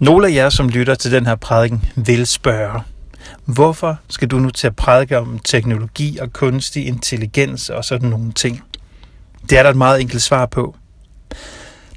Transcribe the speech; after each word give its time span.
Nogle 0.00 0.28
af 0.28 0.32
jer, 0.32 0.48
som 0.48 0.68
lytter 0.68 0.94
til 0.94 1.12
den 1.12 1.26
her 1.26 1.34
prædiken, 1.34 1.84
vil 1.96 2.26
spørge, 2.26 2.82
hvorfor 3.44 3.98
skal 4.08 4.28
du 4.28 4.38
nu 4.38 4.50
til 4.50 4.66
at 4.66 4.76
prædike 4.76 5.18
om 5.18 5.38
teknologi 5.38 6.18
og 6.18 6.32
kunstig 6.32 6.86
intelligens 6.86 7.70
og 7.70 7.84
sådan 7.84 8.08
nogle 8.08 8.32
ting? 8.32 8.62
Det 9.50 9.58
er 9.58 9.62
der 9.62 9.70
et 9.70 9.76
meget 9.76 10.00
enkelt 10.00 10.22
svar 10.22 10.46
på. 10.46 10.76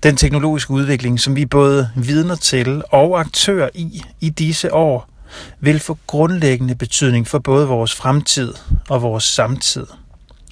Den 0.03 0.17
teknologiske 0.17 0.71
udvikling, 0.71 1.19
som 1.19 1.35
vi 1.35 1.45
både 1.45 1.89
vidner 1.95 2.35
til 2.35 2.83
og 2.89 3.19
aktører 3.19 3.69
i 3.73 4.03
i 4.21 4.29
disse 4.29 4.73
år, 4.73 5.09
vil 5.59 5.79
få 5.79 5.97
grundlæggende 6.07 6.75
betydning 6.75 7.27
for 7.27 7.39
både 7.39 7.67
vores 7.67 7.95
fremtid 7.95 8.53
og 8.89 9.01
vores 9.01 9.23
samtid. 9.23 9.85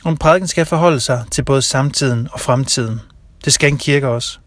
Om 0.04 0.18
prædiken 0.18 0.48
skal 0.48 0.66
forholde 0.66 1.00
sig 1.00 1.24
til 1.32 1.44
både 1.44 1.62
samtiden 1.62 2.28
og 2.32 2.40
fremtiden. 2.40 3.00
Det 3.46 3.54
skal 3.54 3.72
en 3.72 3.78
kirke 3.78 4.08
også. 4.08 4.41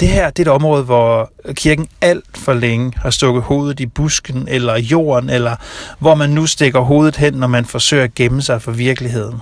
Det 0.00 0.08
her 0.08 0.30
det 0.30 0.46
er 0.46 0.50
et 0.50 0.54
område, 0.54 0.84
hvor 0.84 1.32
kirken 1.52 1.88
alt 2.00 2.38
for 2.38 2.54
længe 2.54 2.92
har 2.96 3.10
stukket 3.10 3.42
hovedet 3.42 3.80
i 3.80 3.86
busken 3.86 4.48
eller 4.48 4.78
jorden, 4.78 5.30
eller 5.30 5.56
hvor 5.98 6.14
man 6.14 6.30
nu 6.30 6.46
stikker 6.46 6.80
hovedet 6.80 7.16
hen, 7.16 7.34
når 7.34 7.46
man 7.46 7.64
forsøger 7.64 8.04
at 8.04 8.14
gemme 8.14 8.42
sig 8.42 8.62
for 8.62 8.72
virkeligheden. 8.72 9.40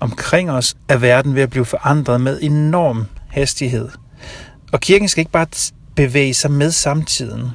Omkring 0.00 0.50
os 0.50 0.76
er 0.88 0.96
verden 0.96 1.34
ved 1.34 1.42
at 1.42 1.50
blive 1.50 1.64
forandret 1.64 2.20
med 2.20 2.38
enorm 2.42 3.06
hastighed. 3.28 3.88
Og 4.72 4.80
kirken 4.80 5.08
skal 5.08 5.20
ikke 5.20 5.32
bare 5.32 5.46
bevæge 5.96 6.34
sig 6.34 6.50
med 6.50 6.70
samtiden. 6.70 7.50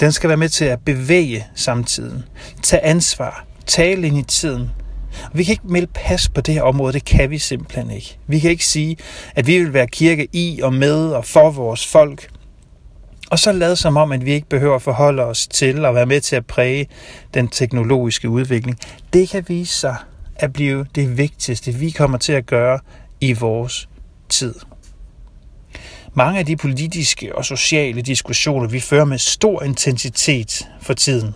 Den 0.00 0.12
skal 0.12 0.28
være 0.28 0.36
med 0.36 0.48
til 0.48 0.64
at 0.64 0.78
bevæge 0.84 1.46
samtiden, 1.54 2.24
tage 2.62 2.84
ansvar, 2.84 3.44
tale 3.66 4.06
ind 4.06 4.18
i 4.18 4.22
tiden, 4.22 4.70
vi 5.32 5.44
kan 5.44 5.52
ikke 5.52 5.66
melde 5.68 5.86
pas 5.94 6.28
på 6.28 6.40
det 6.40 6.54
her 6.54 6.62
område, 6.62 6.92
det 6.92 7.04
kan 7.04 7.30
vi 7.30 7.38
simpelthen 7.38 7.90
ikke. 7.90 8.18
Vi 8.26 8.38
kan 8.38 8.50
ikke 8.50 8.66
sige, 8.66 8.96
at 9.34 9.46
vi 9.46 9.58
vil 9.58 9.72
være 9.72 9.86
kirke 9.86 10.28
i 10.32 10.60
og 10.62 10.74
med 10.74 11.08
og 11.08 11.24
for 11.24 11.50
vores 11.50 11.86
folk, 11.86 12.28
og 13.30 13.38
så 13.38 13.52
lade 13.52 13.76
som 13.76 13.96
om, 13.96 14.12
at 14.12 14.24
vi 14.24 14.32
ikke 14.32 14.48
behøver 14.48 14.76
at 14.76 14.82
forholde 14.82 15.24
os 15.24 15.46
til 15.46 15.84
at 15.84 15.94
være 15.94 16.06
med 16.06 16.20
til 16.20 16.36
at 16.36 16.46
præge 16.46 16.86
den 17.34 17.48
teknologiske 17.48 18.28
udvikling. 18.28 18.78
Det 19.12 19.28
kan 19.28 19.44
vise 19.48 19.74
sig 19.74 19.96
at 20.36 20.52
blive 20.52 20.86
det 20.94 21.18
vigtigste, 21.18 21.72
vi 21.72 21.90
kommer 21.90 22.18
til 22.18 22.32
at 22.32 22.46
gøre 22.46 22.78
i 23.20 23.32
vores 23.32 23.88
tid. 24.28 24.54
Mange 26.14 26.38
af 26.38 26.46
de 26.46 26.56
politiske 26.56 27.36
og 27.36 27.44
sociale 27.44 28.02
diskussioner, 28.02 28.68
vi 28.68 28.80
fører 28.80 29.04
med 29.04 29.18
stor 29.18 29.62
intensitet 29.62 30.68
for 30.80 30.94
tiden, 30.94 31.34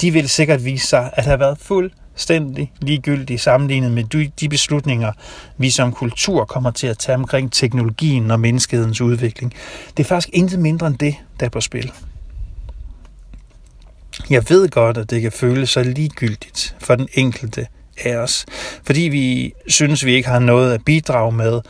de 0.00 0.10
vil 0.10 0.28
sikkert 0.28 0.64
vise 0.64 0.86
sig 0.86 1.10
at 1.12 1.24
have 1.24 1.40
været 1.40 1.58
fuld 1.58 1.90
fuldstændig 2.20 2.72
ligegyldig 2.80 3.40
sammenlignet 3.40 3.92
med 3.92 4.28
de 4.40 4.48
beslutninger, 4.48 5.12
vi 5.58 5.70
som 5.70 5.92
kultur 5.92 6.44
kommer 6.44 6.70
til 6.70 6.86
at 6.86 6.98
tage 6.98 7.16
omkring 7.16 7.52
teknologien 7.52 8.30
og 8.30 8.40
menneskehedens 8.40 9.00
udvikling. 9.00 9.54
Det 9.96 10.02
er 10.02 10.08
faktisk 10.08 10.28
intet 10.32 10.58
mindre 10.58 10.86
end 10.86 10.98
det, 10.98 11.14
der 11.40 11.46
er 11.46 11.50
på 11.50 11.60
spil. 11.60 11.92
Jeg 14.30 14.44
ved 14.48 14.68
godt, 14.68 14.98
at 14.98 15.10
det 15.10 15.22
kan 15.22 15.32
føles 15.32 15.70
så 15.70 15.82
ligegyldigt 15.82 16.76
for 16.78 16.94
den 16.94 17.08
enkelte 17.14 17.66
af 18.04 18.16
os, 18.16 18.46
fordi 18.84 19.00
vi 19.00 19.52
synes, 19.66 20.04
vi 20.04 20.14
ikke 20.14 20.28
har 20.28 20.38
noget 20.38 20.74
at 20.74 20.84
bidrage 20.84 21.32
med, 21.32 21.60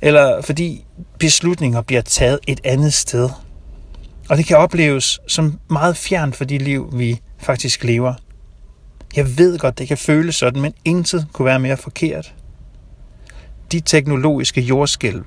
eller 0.00 0.42
fordi 0.42 0.84
beslutninger 1.18 1.80
bliver 1.80 2.02
taget 2.02 2.38
et 2.46 2.60
andet 2.64 2.92
sted. 2.92 3.28
Og 4.28 4.36
det 4.36 4.46
kan 4.46 4.56
opleves 4.56 5.20
som 5.26 5.58
meget 5.70 5.96
fjern 5.96 6.32
for 6.32 6.44
de 6.44 6.58
liv, 6.58 6.90
vi 6.92 7.20
faktisk 7.38 7.84
lever. 7.84 8.14
Jeg 9.16 9.38
ved 9.38 9.58
godt, 9.58 9.78
det 9.78 9.88
kan 9.88 9.98
føles 9.98 10.36
sådan, 10.36 10.62
men 10.62 10.74
intet 10.84 11.26
kunne 11.32 11.46
være 11.46 11.58
mere 11.58 11.76
forkert. 11.76 12.34
De 13.72 13.80
teknologiske 13.80 14.60
jordskælv, 14.60 15.24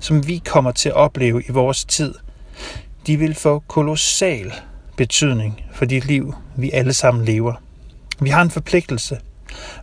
som 0.00 0.26
vi 0.26 0.42
kommer 0.44 0.70
til 0.70 0.88
at 0.88 0.94
opleve 0.94 1.42
i 1.48 1.52
vores 1.52 1.84
tid, 1.84 2.14
de 3.06 3.16
vil 3.16 3.34
få 3.34 3.62
kolossal 3.68 4.52
betydning 4.96 5.64
for 5.72 5.84
dit 5.84 6.04
liv, 6.04 6.34
vi 6.56 6.70
alle 6.70 6.92
sammen 6.92 7.24
lever. 7.24 7.54
Vi 8.20 8.28
har 8.28 8.42
en 8.42 8.50
forpligtelse, 8.50 9.18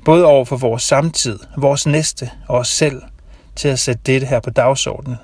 både 0.05 0.25
over 0.25 0.45
for 0.45 0.57
vores 0.57 0.83
samtid, 0.83 1.39
vores 1.57 1.87
næste 1.87 2.29
og 2.47 2.57
os 2.57 2.67
selv, 2.67 3.01
til 3.55 3.67
at 3.67 3.79
sætte 3.79 4.01
dette 4.05 4.27
her 4.27 4.39
på 4.39 4.49
dagsordenen. 4.49 5.17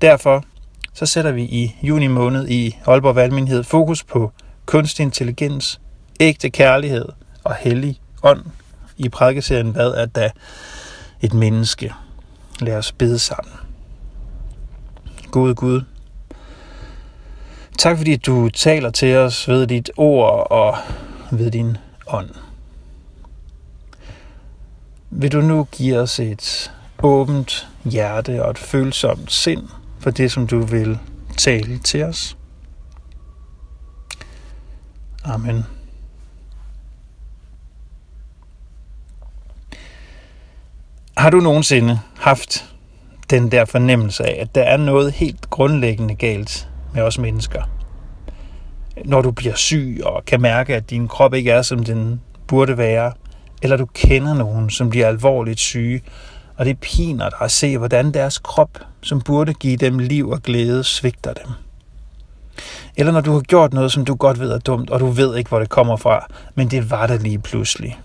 Derfor 0.00 0.44
så 0.92 1.06
sætter 1.06 1.32
vi 1.32 1.42
i 1.42 1.76
juni 1.82 2.06
måned 2.06 2.48
i 2.48 2.76
Aalborg 2.86 3.16
Valgmyndighed 3.16 3.64
fokus 3.64 4.04
på 4.04 4.32
kunstig 4.66 5.02
intelligens, 5.02 5.80
ægte 6.20 6.50
kærlighed– 6.50 7.06
og 7.46 7.54
hellig 7.54 8.00
ånd 8.22 8.44
i 8.96 9.08
prædikeserien 9.08 9.70
Hvad 9.70 9.90
er 9.90 10.06
da 10.06 10.30
et 11.20 11.34
menneske? 11.34 11.92
Lad 12.60 12.76
os 12.76 12.92
bede 12.92 13.18
sammen. 13.18 13.54
Gud 15.30 15.54
Gud, 15.54 15.82
tak 17.78 17.96
fordi 17.96 18.16
du 18.16 18.48
taler 18.48 18.90
til 18.90 19.16
os 19.16 19.48
ved 19.48 19.66
dit 19.66 19.90
ord 19.96 20.46
og 20.50 20.76
ved 21.32 21.50
din 21.50 21.76
ånd. 22.06 22.30
Vil 25.10 25.32
du 25.32 25.40
nu 25.40 25.64
give 25.72 25.98
os 25.98 26.20
et 26.20 26.72
åbent 27.02 27.68
hjerte 27.84 28.44
og 28.44 28.50
et 28.50 28.58
følsomt 28.58 29.32
sind 29.32 29.68
for 29.98 30.10
det, 30.10 30.32
som 30.32 30.46
du 30.46 30.60
vil 30.60 30.98
tale 31.36 31.78
til 31.78 32.02
os? 32.02 32.36
Amen. 35.24 35.75
Har 41.16 41.30
du 41.30 41.40
nogensinde 41.40 42.00
haft 42.18 42.64
den 43.30 43.50
der 43.50 43.64
fornemmelse 43.64 44.24
af, 44.24 44.38
at 44.40 44.54
der 44.54 44.62
er 44.62 44.76
noget 44.76 45.12
helt 45.12 45.50
grundlæggende 45.50 46.14
galt 46.14 46.68
med 46.94 47.02
os 47.02 47.18
mennesker? 47.18 47.62
Når 49.04 49.22
du 49.22 49.30
bliver 49.30 49.54
syg 49.54 50.00
og 50.04 50.24
kan 50.24 50.40
mærke, 50.40 50.76
at 50.76 50.90
din 50.90 51.08
krop 51.08 51.34
ikke 51.34 51.50
er, 51.50 51.62
som 51.62 51.84
den 51.84 52.20
burde 52.46 52.78
være, 52.78 53.12
eller 53.62 53.76
du 53.76 53.86
kender 53.86 54.34
nogen, 54.34 54.70
som 54.70 54.90
bliver 54.90 55.06
alvorligt 55.08 55.60
syge, 55.60 56.02
og 56.56 56.64
det 56.64 56.78
piner 56.80 57.28
dig 57.28 57.38
at 57.40 57.50
se, 57.50 57.78
hvordan 57.78 58.14
deres 58.14 58.38
krop, 58.38 58.78
som 59.00 59.20
burde 59.20 59.54
give 59.54 59.76
dem 59.76 59.98
liv 59.98 60.30
og 60.30 60.42
glæde, 60.42 60.84
svigter 60.84 61.32
dem. 61.32 61.52
Eller 62.96 63.12
når 63.12 63.20
du 63.20 63.32
har 63.32 63.40
gjort 63.40 63.72
noget, 63.72 63.92
som 63.92 64.04
du 64.04 64.14
godt 64.14 64.40
ved 64.40 64.52
er 64.52 64.58
dumt, 64.58 64.90
og 64.90 65.00
du 65.00 65.06
ved 65.06 65.36
ikke, 65.36 65.48
hvor 65.48 65.58
det 65.58 65.68
kommer 65.68 65.96
fra, 65.96 66.26
men 66.54 66.70
det 66.70 66.90
var 66.90 67.06
der 67.06 67.18
lige 67.18 67.38
pludselig. 67.38 67.98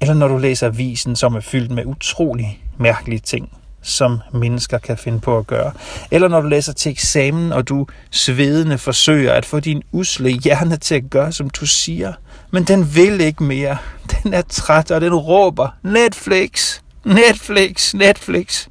Eller 0.00 0.14
når 0.14 0.28
du 0.28 0.38
læser 0.38 0.66
avisen, 0.66 1.16
som 1.16 1.34
er 1.34 1.40
fyldt 1.40 1.70
med 1.70 1.86
utrolig 1.86 2.64
mærkelige 2.78 3.20
ting, 3.20 3.52
som 3.82 4.20
mennesker 4.32 4.78
kan 4.78 4.98
finde 4.98 5.20
på 5.20 5.38
at 5.38 5.46
gøre. 5.46 5.72
Eller 6.10 6.28
når 6.28 6.40
du 6.40 6.48
læser 6.48 6.72
til 6.72 6.92
eksamen, 6.92 7.52
og 7.52 7.68
du 7.68 7.86
svedende 8.10 8.78
forsøger 8.78 9.32
at 9.32 9.44
få 9.44 9.60
din 9.60 9.82
usle 9.92 10.30
hjerne 10.30 10.76
til 10.76 10.94
at 10.94 11.10
gøre, 11.10 11.32
som 11.32 11.50
du 11.50 11.66
siger. 11.66 12.12
Men 12.50 12.64
den 12.64 12.94
vil 12.94 13.20
ikke 13.20 13.44
mere. 13.44 13.76
Den 14.22 14.34
er 14.34 14.42
træt, 14.42 14.90
og 14.90 15.00
den 15.00 15.14
råber, 15.14 15.68
Netflix, 15.82 16.80
Netflix, 17.04 17.94
Netflix. 17.94 18.68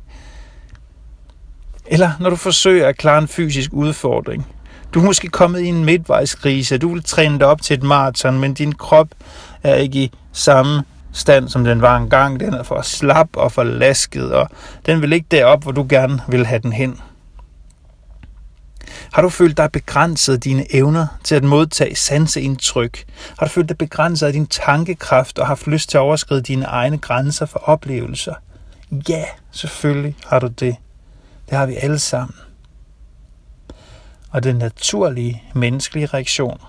Eller 1.85 2.11
når 2.19 2.29
du 2.29 2.35
forsøger 2.35 2.87
at 2.87 2.97
klare 2.97 3.17
en 3.17 3.27
fysisk 3.27 3.73
udfordring. 3.73 4.47
Du 4.93 4.99
er 4.99 5.03
måske 5.03 5.27
kommet 5.27 5.61
i 5.61 5.65
en 5.65 5.85
midtvejskrise, 5.85 6.77
du 6.77 6.93
vil 6.93 7.03
træne 7.03 7.39
dig 7.39 7.47
op 7.47 7.61
til 7.61 7.73
et 7.73 7.83
maraton, 7.83 8.39
men 8.39 8.53
din 8.53 8.71
krop 8.71 9.07
er 9.63 9.75
ikke 9.75 9.99
i 9.99 10.11
samme 10.31 10.83
stand, 11.17 11.49
som 11.49 11.63
den 11.63 11.81
var 11.81 11.97
engang. 11.97 12.39
Den 12.39 12.53
er 12.53 12.63
for 12.63 12.81
slap 12.81 13.27
og 13.33 13.51
for 13.51 13.63
lasket, 13.63 14.33
og 14.33 14.49
den 14.85 15.01
vil 15.01 15.13
ikke 15.13 15.27
derop, 15.31 15.63
hvor 15.63 15.71
du 15.71 15.85
gerne 15.89 16.21
vil 16.27 16.45
have 16.45 16.59
den 16.59 16.73
hen. 16.73 16.99
Har 19.13 19.21
du 19.21 19.29
følt 19.29 19.57
dig 19.57 19.71
begrænset 19.71 20.33
af 20.33 20.39
dine 20.39 20.75
evner 20.75 21.07
til 21.23 21.35
at 21.35 21.43
modtage 21.43 21.95
sanseindtryk? 21.95 23.05
Har 23.39 23.45
du 23.45 23.51
følt 23.51 23.69
dig 23.69 23.77
begrænset 23.77 24.27
af 24.27 24.33
din 24.33 24.47
tankekraft 24.47 25.39
og 25.39 25.47
haft 25.47 25.67
lyst 25.67 25.89
til 25.89 25.97
at 25.97 26.01
overskride 26.01 26.41
dine 26.41 26.65
egne 26.65 26.97
grænser 26.97 27.45
for 27.45 27.59
oplevelser? 27.59 28.33
Ja, 29.09 29.23
selvfølgelig 29.51 30.15
har 30.25 30.39
du 30.39 30.47
det. 30.47 30.75
Det 31.49 31.57
har 31.57 31.65
vi 31.65 31.75
alle 31.75 31.99
sammen. 31.99 32.35
Og 34.31 34.43
den 34.43 34.55
naturlige 34.55 35.43
menneskelige 35.55 36.05
reaktion, 36.05 36.61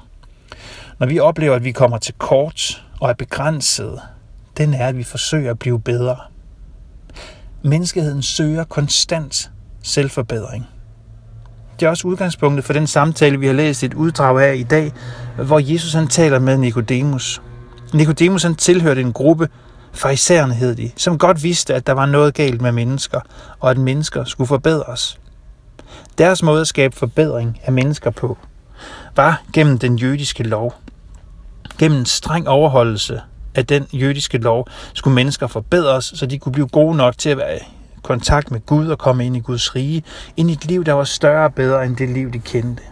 når 0.99 1.07
vi 1.07 1.19
oplever, 1.19 1.55
at 1.55 1.65
vi 1.65 1.73
kommer 1.73 1.99
til 1.99 2.15
kort 2.19 2.85
og 3.01 3.11
er 3.11 3.15
begrænset, 3.15 4.01
den 4.59 4.75
er, 4.75 4.87
at 4.87 4.97
vi 4.97 5.03
forsøger 5.03 5.51
at 5.51 5.59
blive 5.59 5.81
bedre. 5.81 6.17
Menneskeheden 7.63 8.23
søger 8.23 8.65
konstant 8.65 9.51
selvforbedring. 9.83 10.67
Det 11.81 11.87
er 11.87 11.91
også 11.91 12.09
udgangspunktet 12.09 12.65
for 12.65 12.73
den 12.73 12.87
samtale, 12.87 13.39
vi 13.41 13.47
har 13.47 13.53
læst 13.53 13.85
et 13.85 13.95
uddrag 13.95 14.43
af 14.43 14.57
i 14.57 14.63
dag, 14.63 14.93
hvor 15.37 15.59
Jesus 15.59 15.93
han 15.93 16.09
taler 16.09 16.39
med 16.39 16.59
Nikodemus. 16.59 17.43
Nikodemus 17.95 18.43
han 18.43 18.55
tilhørte 18.55 19.01
en 19.01 19.13
gruppe, 19.13 19.49
farisæerne 19.93 20.55
hed 20.55 20.75
de, 20.75 20.91
som 20.97 21.19
godt 21.19 21.43
vidste, 21.43 21.75
at 21.75 21.87
der 21.87 21.93
var 21.93 22.07
noget 22.07 22.35
galt 22.35 22.61
med 22.61 22.73
mennesker, 22.73 23.21
og 23.61 23.71
at 23.71 23.79
mennesker 23.79 24.25
skulle 24.25 24.49
forbedres. 24.49 25.21
Deres 26.19 26.43
måde 26.43 26.61
at 26.61 26.67
skabe 26.67 26.97
forbedring 26.97 27.61
af 27.65 27.73
mennesker 27.73 28.11
på, 28.11 28.39
var 29.17 29.43
gennem 29.53 29.79
den 29.79 29.99
jødiske 29.99 30.43
lov. 30.43 30.75
Gennem 31.79 32.05
streng 32.05 32.49
overholdelse 32.49 33.21
af 33.59 33.67
den 33.67 33.87
jødiske 33.93 34.39
lov, 34.39 34.69
skulle 34.95 35.15
mennesker 35.15 35.47
forbedres, 35.47 36.05
så 36.05 36.27
de 36.27 36.39
kunne 36.39 36.53
blive 36.53 36.69
gode 36.69 36.97
nok 36.97 37.19
til 37.19 37.31
at 37.31 37.37
være 37.37 37.57
i 37.57 37.61
kontakt 38.03 38.51
med 38.51 38.61
Gud 38.67 38.89
og 38.89 38.99
komme 38.99 39.27
ind 39.27 39.37
i 39.37 39.41
Guds 39.41 39.75
rige, 39.75 40.05
ind 40.37 40.51
i 40.51 40.53
et 40.53 40.65
liv, 40.65 40.85
der 40.85 40.93
var 40.93 41.05
større 41.05 41.45
og 41.45 41.55
bedre 41.55 41.87
end 41.87 41.97
det 41.97 42.09
liv, 42.09 42.33
de 42.33 42.39
kendte. 42.39 42.83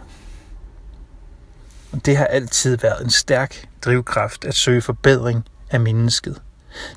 Og 1.91 2.05
det 2.05 2.17
har 2.17 2.25
altid 2.25 2.77
været 2.77 3.03
en 3.03 3.09
stærk 3.09 3.67
drivkraft 3.85 4.45
at 4.45 4.55
søge 4.55 4.81
forbedring 4.81 5.45
af 5.69 5.79
mennesket. 5.79 6.41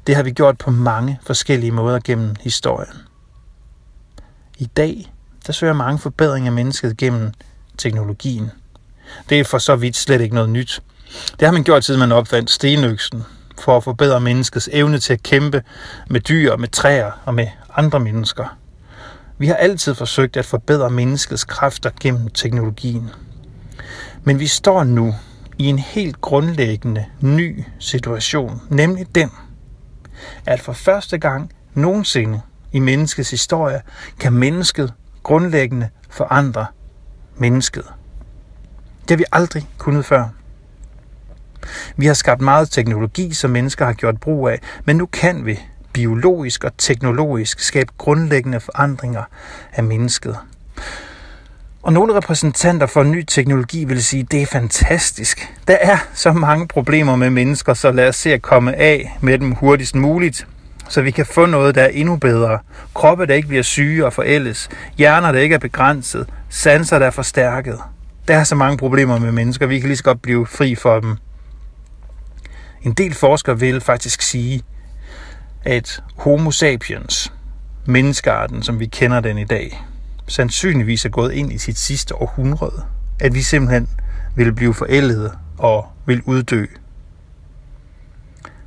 Det 0.07 0.17
har 0.17 0.23
vi 0.23 0.31
gjort 0.31 0.59
på 0.59 0.71
mange 0.71 1.19
forskellige 1.23 1.73
måder 1.73 2.01
gennem 2.05 2.37
historien. 2.41 2.97
I 4.59 4.67
dag, 4.67 5.13
der 5.47 5.53
søger 5.53 5.73
mange 5.73 5.99
forbedringer 5.99 6.51
af 6.51 6.55
mennesket 6.55 6.97
gennem 6.97 7.33
teknologien. 7.79 8.51
Det 9.29 9.41
er 9.41 9.45
for 9.45 9.59
så 9.59 9.77
vidt 9.77 9.97
slet 9.97 10.21
ikke 10.21 10.35
noget 10.35 10.51
nyt. 10.51 10.83
Det 11.41 11.47
har 11.47 11.53
man 11.53 11.65
gjort, 11.65 11.85
siden 11.85 12.01
man 12.01 12.13
opfandt 12.13 12.51
stenøksen, 12.51 13.23
for 13.59 13.77
at 13.77 13.85
forbedre 13.85 14.21
menneskets 14.21 14.69
evne 14.73 14.99
til 14.99 15.13
at 15.13 15.23
kæmpe 15.23 15.63
med 16.09 16.21
dyr, 16.21 16.57
med 16.57 16.69
træer 16.69 17.11
og 17.25 17.35
med 17.35 17.47
andre 17.77 18.01
mennesker. 18.01 18.57
Vi 19.39 19.47
har 19.47 19.55
altid 19.55 19.95
forsøgt 19.95 20.37
at 20.37 20.47
forbedre 20.47 20.91
menneskets 20.91 21.45
kræfter 21.45 21.91
gennem 22.01 22.29
teknologien. 22.29 23.11
Men 24.25 24.39
vi 24.41 24.47
står 24.47 24.85
nu 24.85 25.15
i 25.59 25.67
en 25.67 25.79
helt 25.79 26.21
grundlæggende 26.21 27.05
ny 27.21 27.65
situation, 27.79 28.63
nemlig 28.69 29.15
den, 29.15 29.31
at 30.47 30.61
for 30.61 30.73
første 30.73 31.19
gang 31.19 31.53
nogensinde 31.75 32.41
i 32.73 32.79
menneskets 32.79 33.31
historie 33.31 33.81
kan 34.19 34.33
mennesket 34.33 34.93
grundlæggende 35.23 35.89
forandre 36.11 36.67
mennesket. 37.37 37.85
Det 39.03 39.11
har 39.11 39.17
vi 39.17 39.25
aldrig 39.33 39.69
kunnet 39.79 40.05
før. 40.05 40.29
Vi 41.97 42.07
har 42.07 42.15
skabt 42.15 42.41
meget 42.41 42.71
teknologi, 42.71 43.35
som 43.35 43.51
mennesker 43.51 43.85
har 43.85 43.93
gjort 43.93 44.21
brug 44.21 44.49
af, 44.49 44.61
men 44.85 44.97
nu 44.97 45.07
kan 45.07 45.47
vi 45.47 45.61
biologisk 45.93 46.65
og 46.65 46.73
teknologisk 46.79 47.61
skabe 47.61 47.93
grundlæggende 47.99 48.61
forandringer 48.61 49.23
af 49.73 49.85
mennesket. 49.85 50.37
Og 51.83 51.93
nogle 51.93 52.15
repræsentanter 52.15 52.87
for 52.87 53.03
ny 53.03 53.23
teknologi 53.23 53.85
vil 53.85 54.05
sige, 54.05 54.23
at 54.23 54.33
det 54.33 54.43
er 54.43 54.47
fantastisk. 54.47 55.55
Der 55.69 55.77
er 55.81 55.97
så 56.15 56.33
mange 56.33 56.69
problemer 56.69 57.17
med 57.17 57.31
mennesker, 57.31 57.75
så 57.75 57.93
lad 57.93 58.09
os 58.09 58.17
se 58.17 58.33
at 58.33 58.43
komme 58.43 58.77
af 58.77 59.19
med 59.21 59.39
dem 59.39 59.53
hurtigst 59.53 59.95
muligt, 59.95 60.47
så 60.89 61.03
vi 61.03 61.11
kan 61.11 61.27
få 61.27 61.47
noget, 61.47 61.75
der 61.75 61.83
er 61.83 61.89
endnu 61.89 62.17
bedre. 62.17 62.59
Kroppe, 62.95 63.27
der 63.27 63.35
ikke 63.35 63.49
bliver 63.49 63.63
syge 63.63 64.07
og 64.07 64.13
forældes. 64.13 64.69
Hjerner, 64.99 65.33
der 65.33 65.41
ikke 65.41 65.55
er 65.55 65.59
begrænset. 65.59 66.27
Sanser, 66.49 66.99
der 66.99 67.07
er 67.07 67.11
forstærket. 67.11 67.79
Der 68.29 68.37
er 68.37 68.45
så 68.45 68.55
mange 68.55 68.79
problemer 68.79 69.19
med 69.19 69.33
mennesker, 69.33 69.67
vi 69.67 69.81
kan 69.81 69.89
lige 69.89 69.97
så 69.97 70.05
godt 70.05 70.23
blive 70.23 70.47
fri 70.47 70.75
for 70.75 71.01
dem. 71.01 71.17
En 72.83 72.93
del 72.93 73.15
forskere 73.15 73.59
vil 73.59 73.81
faktisk 73.81 74.23
sige, 74.23 74.63
at 75.65 76.03
Homo 76.17 76.51
sapiens, 76.51 77.33
menneskearten, 77.87 78.63
som 78.63 78.81
vi 78.81 78.87
kender 78.87 79.21
den 79.21 79.39
i 79.39 79.45
dag, 79.45 79.85
sandsynligvis 80.27 81.05
er 81.05 81.09
gået 81.09 81.33
ind 81.33 81.53
i 81.53 81.59
sit 81.59 81.79
sidste 81.79 82.15
århundrede. 82.15 82.85
At 83.21 83.35
vi 83.35 83.43
simpelthen 83.43 83.89
vil 84.37 84.53
blive 84.53 84.75
forældet 84.75 85.33
og 85.59 85.87
vil 86.07 86.23
uddø. 86.23 86.67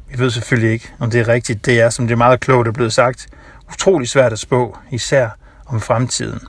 Vi 0.09 0.19
ved 0.19 0.29
selvfølgelig 0.31 0.71
ikke, 0.71 0.93
om 0.99 1.11
det 1.11 1.19
er 1.19 1.27
rigtigt. 1.27 1.65
Det 1.65 1.81
er, 1.81 1.89
som 1.89 2.07
det 2.07 2.13
er 2.13 2.17
meget 2.17 2.39
klogt 2.39 2.67
er 2.67 2.71
blevet 2.71 2.93
sagt, 2.93 3.27
utrolig 3.71 4.09
svært 4.09 4.33
at 4.33 4.39
spå, 4.39 4.77
især 4.91 5.29
om 5.65 5.81
fremtiden. 5.81 6.39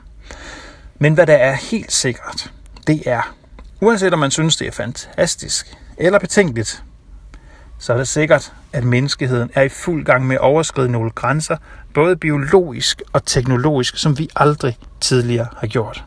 Men 0.99 1.13
hvad 1.13 1.27
der 1.27 1.35
er 1.35 1.53
helt 1.53 1.91
sikkert, 1.91 2.53
det 2.87 3.03
er, 3.05 3.35
uanset 3.81 4.13
om 4.13 4.19
man 4.19 4.31
synes, 4.31 4.57
det 4.57 4.67
er 4.67 4.71
fantastisk 4.71 5.77
eller 5.97 6.19
betænkeligt, 6.19 6.83
så 7.85 7.93
er 7.93 7.97
det 7.97 8.07
sikkert, 8.07 8.53
at 8.73 8.83
menneskeheden 8.83 9.49
er 9.53 9.61
i 9.61 9.69
fuld 9.69 10.05
gang 10.05 10.27
med 10.27 10.35
at 10.35 10.41
overskride 10.41 10.91
nogle 10.91 11.09
grænser, 11.09 11.57
både 11.93 12.15
biologisk 12.15 13.01
og 13.13 13.25
teknologisk, 13.25 13.97
som 13.97 14.19
vi 14.19 14.29
aldrig 14.35 14.77
tidligere 15.01 15.47
har 15.57 15.67
gjort. 15.67 16.03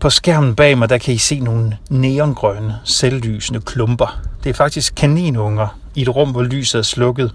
På 0.00 0.10
skærmen 0.10 0.54
bag 0.54 0.78
mig, 0.78 0.88
der 0.88 0.98
kan 0.98 1.14
I 1.14 1.18
se 1.18 1.40
nogle 1.40 1.78
neongrønne, 1.90 2.78
selvlysende 2.84 3.60
klumper. 3.60 4.20
Det 4.44 4.50
er 4.50 4.54
faktisk 4.54 4.94
kaninunger 4.94 5.78
i 5.94 6.02
et 6.02 6.16
rum, 6.16 6.30
hvor 6.30 6.42
lyset 6.42 6.78
er 6.78 6.82
slukket. 6.82 7.34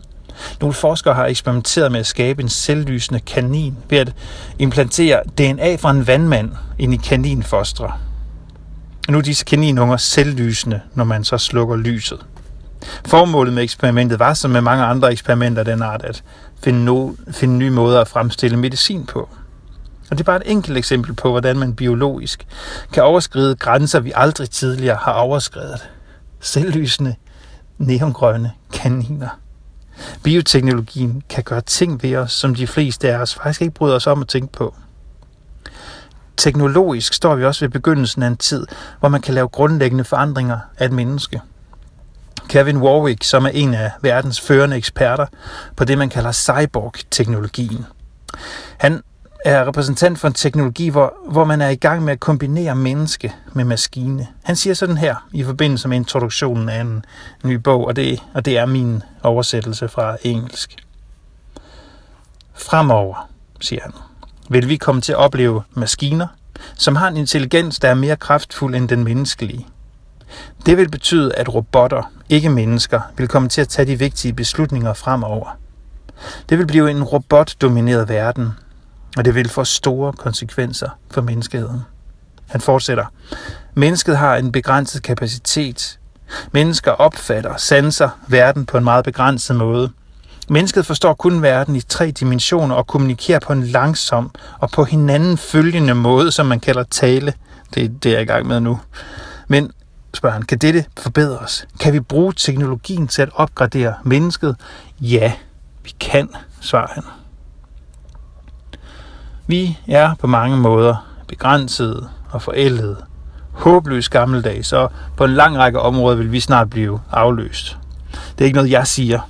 Nogle 0.61 0.73
forskere 0.73 1.13
har 1.13 1.25
eksperimenteret 1.25 1.91
med 1.91 1.99
at 1.99 2.05
skabe 2.05 2.41
en 2.41 2.49
selvlysende 2.49 3.19
kanin 3.19 3.77
ved 3.89 3.97
at 3.97 4.15
implantere 4.59 5.23
DNA 5.37 5.75
fra 5.75 5.91
en 5.91 6.07
vandmand 6.07 6.51
ind 6.79 6.93
i 6.93 6.97
kaninfostre. 6.97 7.91
Nu 9.09 9.17
er 9.17 9.21
disse 9.21 9.45
kaninunger 9.45 9.97
selvlysende, 9.97 10.81
når 10.93 11.03
man 11.03 11.23
så 11.23 11.37
slukker 11.37 11.75
lyset. 11.75 12.25
Formålet 13.05 13.53
med 13.53 13.63
eksperimentet 13.63 14.19
var, 14.19 14.33
som 14.33 14.51
med 14.51 14.61
mange 14.61 14.83
andre 14.83 15.11
eksperimenter 15.11 15.59
af 15.59 15.65
den 15.65 15.81
art, 15.81 16.03
at 16.03 16.23
finde, 16.63 16.85
no, 16.85 17.11
finde 17.31 17.57
nye 17.57 17.69
måder 17.69 18.01
at 18.01 18.07
fremstille 18.07 18.57
medicin 18.57 19.05
på. 19.05 19.29
Og 20.11 20.17
det 20.17 20.19
er 20.19 20.23
bare 20.23 20.47
et 20.47 20.51
enkelt 20.51 20.77
eksempel 20.77 21.13
på, 21.13 21.29
hvordan 21.29 21.57
man 21.57 21.75
biologisk 21.75 22.47
kan 22.93 23.03
overskride 23.03 23.55
grænser, 23.55 23.99
vi 23.99 24.11
aldrig 24.15 24.49
tidligere 24.49 24.97
har 25.01 25.13
overskrevet. 25.13 25.89
Selvlysende, 26.39 27.15
neongrønne 27.77 28.51
kaniner. 28.73 29.29
Bioteknologien 30.23 31.23
kan 31.29 31.43
gøre 31.43 31.61
ting 31.61 32.03
ved 32.03 32.15
os, 32.15 32.31
som 32.31 32.55
de 32.55 32.67
fleste 32.67 33.13
af 33.13 33.17
os 33.17 33.35
faktisk 33.35 33.61
ikke 33.61 33.73
bryder 33.73 33.95
os 33.95 34.07
om 34.07 34.21
at 34.21 34.27
tænke 34.27 34.53
på. 34.53 34.75
Teknologisk 36.37 37.13
står 37.13 37.35
vi 37.35 37.45
også 37.45 37.65
ved 37.65 37.69
begyndelsen 37.69 38.23
af 38.23 38.27
en 38.27 38.37
tid, 38.37 38.67
hvor 38.99 39.09
man 39.09 39.21
kan 39.21 39.33
lave 39.33 39.47
grundlæggende 39.47 40.03
forandringer 40.03 40.57
af 40.77 40.85
et 40.85 40.91
menneske. 40.91 41.41
Kevin 42.49 42.77
Warwick, 42.77 43.23
som 43.23 43.45
er 43.45 43.49
en 43.49 43.73
af 43.73 43.91
verdens 44.01 44.41
førende 44.41 44.77
eksperter 44.77 45.25
på 45.75 45.85
det, 45.85 45.97
man 45.97 46.09
kalder 46.09 46.31
cyborg-teknologien. 46.31 47.85
Han 48.77 49.01
er 49.45 49.67
repræsentant 49.67 50.19
for 50.19 50.27
en 50.27 50.33
teknologi, 50.33 50.89
hvor, 50.89 51.13
hvor 51.29 51.43
man 51.43 51.61
er 51.61 51.69
i 51.69 51.75
gang 51.75 52.03
med 52.03 52.13
at 52.13 52.19
kombinere 52.19 52.75
menneske 52.75 53.33
med 53.53 53.63
maskine. 53.63 54.27
Han 54.43 54.55
siger 54.55 54.73
sådan 54.73 54.97
her 54.97 55.15
i 55.31 55.43
forbindelse 55.43 55.87
med 55.87 55.97
introduktionen 55.97 56.69
af 56.69 56.81
en 56.81 57.05
ny 57.43 57.53
bog, 57.53 57.85
og 57.87 57.95
det, 57.95 58.23
og 58.33 58.45
det 58.45 58.57
er 58.57 58.65
min 58.65 59.03
oversættelse 59.23 59.87
fra 59.87 60.17
engelsk. 60.21 60.75
Fremover, 62.53 63.29
siger 63.59 63.81
han, 63.83 63.91
vil 64.49 64.69
vi 64.69 64.77
komme 64.77 65.01
til 65.01 65.11
at 65.11 65.17
opleve 65.17 65.63
maskiner, 65.73 66.27
som 66.75 66.95
har 66.95 67.07
en 67.07 67.17
intelligens, 67.17 67.79
der 67.79 67.89
er 67.89 67.93
mere 67.93 68.15
kraftfuld 68.15 68.75
end 68.75 68.89
den 68.89 69.03
menneskelige. 69.03 69.67
Det 70.65 70.77
vil 70.77 70.89
betyde, 70.89 71.35
at 71.35 71.53
robotter, 71.53 72.11
ikke 72.29 72.49
mennesker, 72.49 73.01
vil 73.17 73.27
komme 73.27 73.49
til 73.49 73.61
at 73.61 73.67
tage 73.67 73.85
de 73.85 73.99
vigtige 73.99 74.33
beslutninger 74.33 74.93
fremover. 74.93 75.57
Det 76.49 76.57
vil 76.57 76.67
blive 76.67 76.91
en 76.91 77.03
robotdomineret 77.03 78.09
verden, 78.09 78.49
og 79.17 79.25
det 79.25 79.35
vil 79.35 79.49
få 79.49 79.63
store 79.63 80.13
konsekvenser 80.13 80.89
for 81.11 81.21
menneskeheden. 81.21 81.81
Han 82.47 82.61
fortsætter. 82.61 83.05
Mennesket 83.73 84.17
har 84.17 84.35
en 84.35 84.51
begrænset 84.51 85.03
kapacitet. 85.03 85.99
Mennesker 86.51 86.91
opfatter, 86.91 87.57
sanser 87.57 88.09
verden 88.27 88.65
på 88.65 88.77
en 88.77 88.83
meget 88.83 89.05
begrænset 89.05 89.55
måde– 89.55 89.91
Mennesket 90.49 90.85
forstår 90.85 91.13
kun 91.13 91.41
verden 91.41 91.75
i 91.75 91.81
tre 91.81 92.11
dimensioner 92.11 92.75
og 92.75 92.87
kommunikerer 92.87 93.39
på 93.39 93.53
en 93.53 93.63
langsom 93.63 94.31
og 94.59 94.69
på 94.71 94.83
hinanden 94.83 95.37
følgende 95.37 95.95
måde, 95.95 96.31
som 96.31 96.45
man 96.45 96.59
kalder 96.59 96.83
tale. 96.83 97.33
Det 97.73 97.83
er 97.83 97.89
det, 97.89 98.09
jeg 98.09 98.17
er 98.17 98.21
i 98.21 98.25
gang 98.25 98.47
med 98.47 98.59
nu. 98.59 98.79
Men, 99.47 99.71
spørger 100.13 100.33
han, 100.33 100.43
kan 100.43 100.57
dette 100.57 100.85
forbedres? 100.97 101.67
Kan 101.79 101.93
vi 101.93 101.99
bruge 101.99 102.33
teknologien 102.33 103.07
til 103.07 103.21
at 103.21 103.29
opgradere 103.33 103.93
mennesket? 104.03 104.55
Ja, 105.01 105.33
vi 105.83 105.93
kan, 105.99 106.29
svarer 106.61 106.87
han. 106.93 107.03
Vi 109.47 109.79
er 109.87 110.15
på 110.15 110.27
mange 110.27 110.57
måder 110.57 111.13
begrænsede 111.27 112.09
og 112.31 112.41
forældede, 112.41 112.97
håbløst 113.51 114.09
gammeldags, 114.11 114.73
og 114.73 114.91
på 115.17 115.23
en 115.23 115.33
lang 115.33 115.57
række 115.57 115.79
områder 115.79 116.17
vil 116.17 116.31
vi 116.31 116.39
snart 116.39 116.69
blive 116.69 116.99
afløst. 117.11 117.77
Det 118.11 118.41
er 118.41 118.45
ikke 118.45 118.55
noget, 118.55 118.71
jeg 118.71 118.87
siger, 118.87 119.29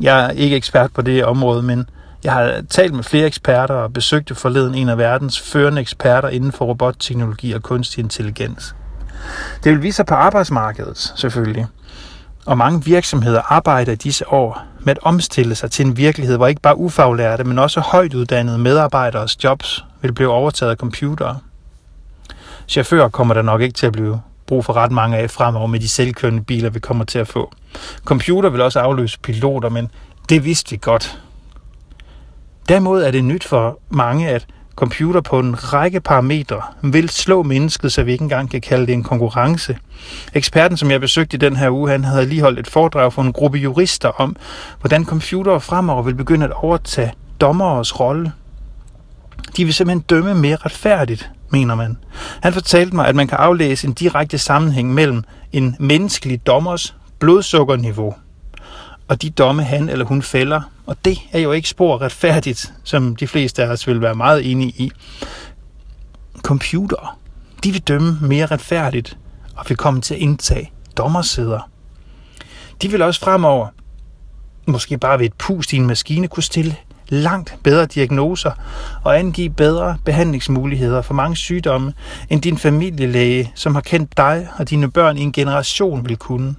jeg 0.00 0.24
er 0.24 0.30
ikke 0.30 0.56
ekspert 0.56 0.92
på 0.92 1.02
det 1.02 1.24
område, 1.24 1.62
men 1.62 1.88
jeg 2.24 2.32
har 2.32 2.62
talt 2.70 2.94
med 2.94 3.02
flere 3.02 3.26
eksperter 3.26 3.74
og 3.74 3.92
besøgte 3.92 4.34
forleden 4.34 4.74
en 4.74 4.88
af 4.88 4.98
verdens 4.98 5.40
førende 5.40 5.80
eksperter 5.80 6.28
inden 6.28 6.52
for 6.52 6.64
robotteknologi 6.64 7.52
og 7.52 7.62
kunstig 7.62 8.02
intelligens. 8.02 8.74
Det 9.64 9.72
vil 9.72 9.82
vise 9.82 9.96
sig 9.96 10.06
på 10.06 10.14
arbejdsmarkedet, 10.14 11.12
selvfølgelig. 11.16 11.66
Og 12.46 12.58
mange 12.58 12.84
virksomheder 12.84 13.52
arbejder 13.52 13.92
i 13.92 13.96
disse 13.96 14.32
år 14.32 14.62
med 14.80 14.90
at 14.90 14.98
omstille 15.02 15.54
sig 15.54 15.70
til 15.70 15.86
en 15.86 15.96
virkelighed, 15.96 16.36
hvor 16.36 16.46
ikke 16.46 16.62
bare 16.62 16.76
ufaglærte, 16.76 17.44
men 17.44 17.58
også 17.58 17.80
højt 17.80 18.14
uddannede 18.14 18.58
medarbejderes 18.58 19.44
jobs 19.44 19.84
vil 20.02 20.12
blive 20.12 20.30
overtaget 20.30 20.70
af 20.70 20.76
computere. 20.76 21.38
Chauffører 22.68 23.08
kommer 23.08 23.34
der 23.34 23.42
nok 23.42 23.60
ikke 23.60 23.74
til 23.74 23.86
at 23.86 23.92
blive 23.92 24.20
brug 24.50 24.64
for 24.64 24.76
ret 24.76 24.92
mange 24.92 25.16
af 25.16 25.30
fremover 25.30 25.66
med 25.66 25.80
de 25.80 25.88
selvkørende 25.88 26.44
biler, 26.44 26.70
vi 26.70 26.80
kommer 26.80 27.04
til 27.04 27.18
at 27.18 27.28
få. 27.28 27.52
Computer 28.04 28.50
vil 28.50 28.60
også 28.60 28.80
afløse 28.80 29.18
piloter, 29.18 29.68
men 29.68 29.90
det 30.28 30.44
vidste 30.44 30.70
vi 30.70 30.78
godt. 30.80 31.20
Derimod 32.68 33.02
er 33.02 33.10
det 33.10 33.24
nyt 33.24 33.44
for 33.44 33.78
mange, 33.90 34.28
at 34.28 34.46
computer 34.76 35.20
på 35.20 35.38
en 35.38 35.72
række 35.72 36.00
parametre 36.00 36.62
vil 36.82 37.08
slå 37.08 37.42
mennesket, 37.42 37.92
så 37.92 38.02
vi 38.02 38.12
ikke 38.12 38.22
engang 38.22 38.50
kan 38.50 38.60
kalde 38.60 38.86
det 38.86 38.92
en 38.92 39.02
konkurrence. 39.02 39.78
Eksperten, 40.34 40.76
som 40.76 40.90
jeg 40.90 41.00
besøgte 41.00 41.34
i 41.34 41.38
den 41.38 41.56
her 41.56 41.70
uge, 41.70 41.90
han 41.90 42.04
havde 42.04 42.26
lige 42.26 42.40
holdt 42.40 42.58
et 42.58 42.66
foredrag 42.66 43.12
for 43.12 43.22
en 43.22 43.32
gruppe 43.32 43.58
jurister 43.58 44.08
om, 44.08 44.36
hvordan 44.80 45.04
computere 45.04 45.60
fremover 45.60 46.02
vil 46.02 46.14
begynde 46.14 46.44
at 46.44 46.52
overtage 46.52 47.12
dommeres 47.40 48.00
rolle. 48.00 48.32
De 49.56 49.64
vil 49.64 49.74
simpelthen 49.74 50.00
dømme 50.00 50.34
mere 50.34 50.56
retfærdigt, 50.56 51.30
mener 51.50 51.74
man. 51.74 51.96
Han 52.42 52.52
fortalte 52.52 52.96
mig, 52.96 53.06
at 53.06 53.16
man 53.16 53.26
kan 53.28 53.38
aflæse 53.38 53.86
en 53.86 53.92
direkte 53.92 54.38
sammenhæng 54.38 54.94
mellem 54.94 55.24
en 55.52 55.76
menneskelig 55.78 56.46
dommers 56.46 56.96
blodsukkerniveau 57.18 58.14
og 59.08 59.22
de 59.22 59.30
domme, 59.30 59.62
han 59.62 59.88
eller 59.88 60.04
hun 60.04 60.22
fælder. 60.22 60.60
Og 60.86 61.04
det 61.04 61.18
er 61.32 61.38
jo 61.38 61.52
ikke 61.52 61.68
spor 61.68 62.00
retfærdigt, 62.00 62.72
som 62.84 63.16
de 63.16 63.26
fleste 63.26 63.64
af 63.64 63.68
os 63.68 63.86
vil 63.86 64.00
være 64.00 64.14
meget 64.14 64.50
enige 64.50 64.70
i. 64.76 64.90
Computer, 66.42 67.18
de 67.64 67.72
vil 67.72 67.82
dømme 67.82 68.18
mere 68.20 68.46
retfærdigt 68.46 69.18
og 69.56 69.64
vil 69.68 69.76
komme 69.76 70.00
til 70.00 70.14
at 70.14 70.20
indtage 70.20 70.72
dommersæder. 70.96 71.70
De 72.82 72.90
vil 72.90 73.02
også 73.02 73.20
fremover, 73.20 73.68
måske 74.66 74.98
bare 74.98 75.18
ved 75.18 75.26
et 75.26 75.34
pust 75.34 75.72
i 75.72 75.76
en 75.76 75.86
maskine, 75.86 76.28
kunne 76.28 76.42
stille 76.42 76.76
langt 77.10 77.58
bedre 77.62 77.86
diagnoser 77.86 78.52
og 79.04 79.18
angive 79.18 79.50
bedre 79.50 79.98
behandlingsmuligheder 80.04 81.02
for 81.02 81.14
mange 81.14 81.36
sygdomme, 81.36 81.94
end 82.28 82.42
din 82.42 82.58
familielæge, 82.58 83.52
som 83.54 83.74
har 83.74 83.82
kendt 83.82 84.16
dig 84.16 84.48
og 84.58 84.70
dine 84.70 84.90
børn 84.90 85.16
i 85.16 85.20
en 85.20 85.32
generation, 85.32 86.08
vil 86.08 86.16
kunne. 86.16 86.54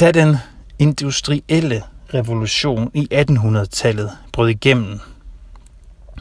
Da 0.00 0.12
den 0.12 0.36
industrielle 0.78 1.82
revolution 2.14 2.90
i 2.94 3.08
1800-tallet 3.12 4.10
brød 4.32 4.48
igennem, 4.48 5.00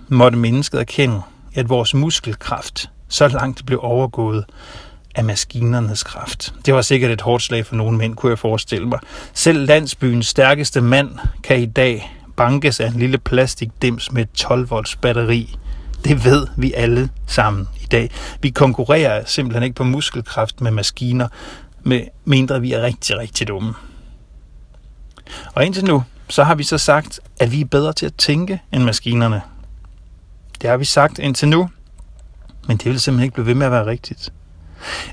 måtte 0.08 0.38
mennesket 0.38 0.80
erkende, 0.80 1.22
at 1.56 1.70
vores 1.70 1.94
muskelkraft 1.94 2.90
så 3.08 3.28
langt 3.28 3.66
blev 3.66 3.80
overgået 3.82 4.46
af 5.16 5.24
maskinernes 5.24 6.04
kraft. 6.04 6.54
Det 6.66 6.74
var 6.74 6.82
sikkert 6.82 7.12
et 7.12 7.22
hårdt 7.22 7.44
slag 7.44 7.66
for 7.66 7.76
nogle 7.76 7.98
mænd, 7.98 8.16
kunne 8.16 8.30
jeg 8.30 8.40
forestille 8.40 8.88
mig. 8.88 9.00
Selv 9.34 9.68
landsbyens 9.68 10.28
stærkeste 10.28 10.82
mand 10.82 11.10
kan 11.44 11.60
i 11.60 11.66
dag 11.66 12.18
bankes 12.36 12.80
af 12.80 12.88
en 12.88 13.00
lille 13.00 13.18
plastikdims 13.18 14.12
med 14.12 14.26
12 14.34 14.70
volts 14.70 14.96
batteri. 14.96 15.56
Det 16.04 16.26
ved 16.26 16.48
vi 16.58 16.74
alle 16.74 17.10
sammen 17.28 17.68
i 17.82 17.86
dag. 17.86 18.12
Vi 18.42 18.50
konkurrerer 18.50 19.26
simpelthen 19.26 19.64
ikke 19.64 19.76
på 19.76 19.84
muskelkraft 19.84 20.62
med 20.62 20.72
maskiner, 20.72 21.28
med 21.84 22.02
mindre 22.26 22.62
vi 22.62 22.74
er 22.74 22.82
rigtig, 22.82 23.18
rigtig 23.18 23.48
dumme. 23.48 23.74
Og 25.54 25.66
indtil 25.66 25.86
nu, 25.86 26.04
så 26.30 26.44
har 26.44 26.56
vi 26.56 26.64
så 26.64 26.78
sagt, 26.78 27.20
at 27.40 27.52
vi 27.52 27.62
er 27.62 27.66
bedre 27.66 27.94
til 27.94 28.06
at 28.06 28.16
tænke 28.18 28.62
end 28.72 28.84
maskinerne. 28.84 29.42
Det 30.62 30.70
har 30.70 30.78
vi 30.78 30.86
sagt 30.86 31.20
indtil 31.20 31.48
nu, 31.48 31.70
men 32.68 32.78
det 32.78 32.86
vil 32.86 33.00
simpelthen 33.00 33.24
ikke 33.24 33.34
blive 33.34 33.46
ved 33.46 33.56
med 33.56 33.66
at 33.66 33.72
være 33.72 33.86
rigtigt. 33.86 34.34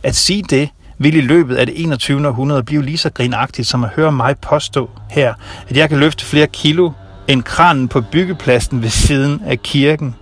At 0.02 0.16
sige 0.16 0.42
det 0.42 0.68
vil 0.98 1.14
i 1.14 1.20
løbet 1.20 1.56
af 1.56 1.66
det 1.66 1.84
21. 1.84 2.28
århundrede 2.28 2.62
blive 2.62 2.82
lige 2.82 2.98
så 2.98 3.10
grinagtigt 3.10 3.68
som 3.68 3.84
at 3.84 3.90
høre 3.90 4.12
mig 4.12 4.38
påstå 4.38 4.90
her, 5.10 5.34
at 5.68 5.76
jeg 5.76 5.88
kan 5.88 5.98
løfte 5.98 6.24
flere 6.24 6.46
kilo 6.46 6.92
end 7.28 7.42
kranen 7.42 7.88
på 7.88 8.00
byggepladsen 8.00 8.82
ved 8.82 8.88
siden 8.88 9.42
af 9.46 9.62
kirken. 9.62 10.14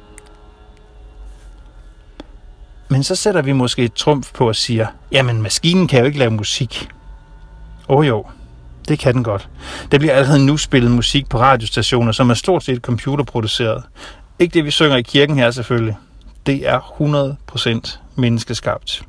Men 2.89 3.03
så 3.03 3.15
sætter 3.15 3.43
vi 3.43 3.53
måske 3.53 3.85
et 3.85 3.93
trumf 3.93 4.33
på 4.35 4.49
og 4.49 4.57
siger, 4.57 4.87
jamen 5.13 5.43
maskinen 5.43 5.89
kan 5.89 6.01
jo 6.01 6.07
ikke 6.07 6.19
lave 6.19 6.31
musik. 6.31 6.89
Åh 7.89 7.99
oh, 7.99 8.07
jo, 8.07 8.27
det 8.89 8.99
kan 8.99 9.15
den 9.15 9.25
godt. 9.25 9.49
Der 9.93 9.99
bliver 9.99 10.15
allerede 10.15 10.47
nu 10.47 10.57
spillet 10.57 10.91
musik 10.91 11.29
på 11.29 11.39
radiostationer, 11.39 12.13
som 12.13 12.31
er 12.31 12.35
stort 12.35 12.65
set 12.65 12.81
computerproduceret. 12.81 13.83
Ikke 14.39 14.55
det, 14.55 14.65
vi 14.65 14.71
synger 14.71 14.97
i 14.97 15.03
kirken 15.03 15.39
her 15.39 15.51
selvfølgelig. 15.51 15.97
Det 16.47 16.69
er 16.69 16.81
100% 17.91 17.99
menneskeskabt 18.17 19.03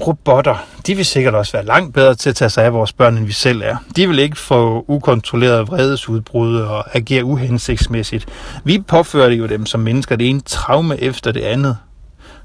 robotter, 0.00 0.56
de 0.86 0.94
vil 0.94 1.04
sikkert 1.06 1.34
også 1.34 1.52
være 1.52 1.64
langt 1.64 1.94
bedre 1.94 2.14
til 2.14 2.30
at 2.30 2.36
tage 2.36 2.48
sig 2.48 2.64
af 2.64 2.72
vores 2.72 2.92
børn, 2.92 3.16
end 3.16 3.26
vi 3.26 3.32
selv 3.32 3.62
er. 3.64 3.76
De 3.96 4.08
vil 4.08 4.18
ikke 4.18 4.38
få 4.38 4.84
ukontrolleret 4.88 5.68
vredesudbrud 5.68 6.56
og 6.56 6.96
agere 6.96 7.24
uhensigtsmæssigt. 7.24 8.26
Vi 8.64 8.78
påfører 8.78 9.30
jo 9.30 9.46
dem 9.46 9.66
som 9.66 9.80
mennesker 9.80 10.16
det 10.16 10.28
ene 10.28 10.40
traume 10.40 11.00
efter 11.00 11.32
det 11.32 11.40
andet. 11.40 11.76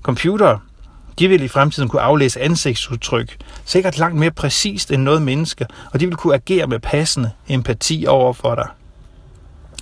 Computer, 0.02 0.58
de 1.20 1.28
vil 1.28 1.44
i 1.44 1.48
fremtiden 1.48 1.90
kunne 1.90 2.02
aflæse 2.02 2.42
ansigtsudtryk, 2.42 3.38
sikkert 3.66 3.98
langt 3.98 4.18
mere 4.18 4.32
præcist 4.32 4.92
end 4.92 5.04
noget 5.04 5.22
menneske, 5.22 5.66
og 5.94 6.00
de 6.00 6.06
vil 6.06 6.16
kunne 6.16 6.36
agere 6.36 6.68
med 6.68 6.80
passende 6.80 7.32
empati 7.48 8.06
over 8.08 8.34
for 8.34 8.56
dig. 8.56 8.68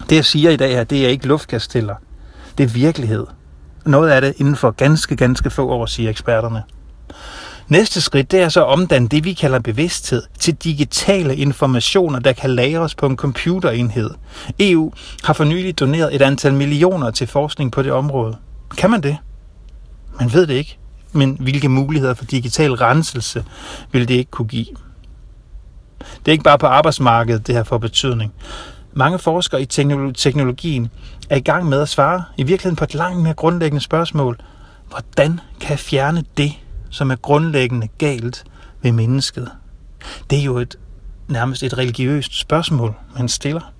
Det 0.10 0.16
jeg 0.16 0.26
siger 0.26 0.50
i 0.50 0.58
dag 0.58 0.72
her, 0.72 0.84
det 0.84 1.06
er 1.06 1.10
ikke 1.10 1.28
luftkasteller. 1.28 1.96
Det 2.58 2.64
er 2.64 2.68
virkelighed. 2.68 3.26
Noget 3.86 4.10
af 4.10 4.22
det 4.22 4.34
inden 4.38 4.56
for 4.56 4.72
ganske, 4.72 5.16
ganske 5.16 5.50
få 5.50 5.70
år, 5.70 5.86
siger 5.86 6.10
eksperterne. 6.10 6.64
Næste 7.70 8.02
skridt, 8.02 8.32
det 8.32 8.42
er 8.42 8.50
så 8.50 8.66
at 8.66 8.68
omdanne 8.68 9.08
det, 9.08 9.26
vi 9.26 9.34
kalder 9.34 9.60
bevidsthed, 9.60 10.24
til 10.40 10.56
digitale 10.56 11.36
informationer, 11.36 12.20
der 12.20 12.34
kan 12.34 12.50
lagres 12.50 12.96
på 12.96 13.06
en 13.06 13.16
computerenhed. 13.18 14.10
EU 14.60 14.94
har 15.24 15.34
for 15.34 15.44
nylig 15.44 15.80
doneret 15.80 16.16
et 16.16 16.22
antal 16.22 16.54
millioner 16.54 17.12
til 17.12 17.28
forskning 17.28 17.72
på 17.72 17.82
det 17.82 17.92
område. 17.92 18.38
Kan 18.78 18.92
man 18.92 19.04
det? 19.04 19.18
Man 20.20 20.34
ved 20.34 20.48
det 20.48 20.54
ikke. 20.54 20.78
Men 21.12 21.38
hvilke 21.40 21.70
muligheder 21.70 22.14
for 22.14 22.26
digital 22.26 22.74
renselse 22.74 23.46
vil 23.92 24.08
det 24.08 24.14
ikke 24.14 24.32
kunne 24.32 24.48
give? 24.48 24.66
Det 26.00 26.28
er 26.28 26.32
ikke 26.32 26.44
bare 26.44 26.58
på 26.58 26.68
arbejdsmarkedet, 26.68 27.48
det 27.48 27.56
her 27.56 27.64
får 27.64 27.78
betydning. 27.78 28.34
Mange 28.94 29.20
forskere 29.20 29.62
i 29.62 29.66
teknologien 30.14 30.90
er 31.30 31.36
i 31.36 31.40
gang 31.42 31.66
med 31.66 31.82
at 31.82 31.90
svare 31.90 32.24
i 32.38 32.44
virkeligheden 32.44 32.76
på 32.76 32.84
et 32.84 32.94
langt 32.94 33.24
mere 33.24 33.34
grundlæggende 33.34 33.84
spørgsmål. 33.84 34.40
Hvordan 34.90 35.40
kan 35.60 35.70
jeg 35.70 35.80
fjerne 35.80 36.24
det, 36.38 36.52
som 36.90 37.12
er 37.12 37.16
grundlæggende 37.16 37.88
galt 37.98 38.44
ved 38.82 38.92
mennesket? 38.92 39.52
Det 40.30 40.40
er 40.40 40.44
jo 40.44 40.58
et 40.58 40.76
nærmest 41.28 41.64
et 41.64 41.78
religiøst 41.78 42.40
spørgsmål, 42.40 42.96
man 43.18 43.30
stiller. 43.30 43.74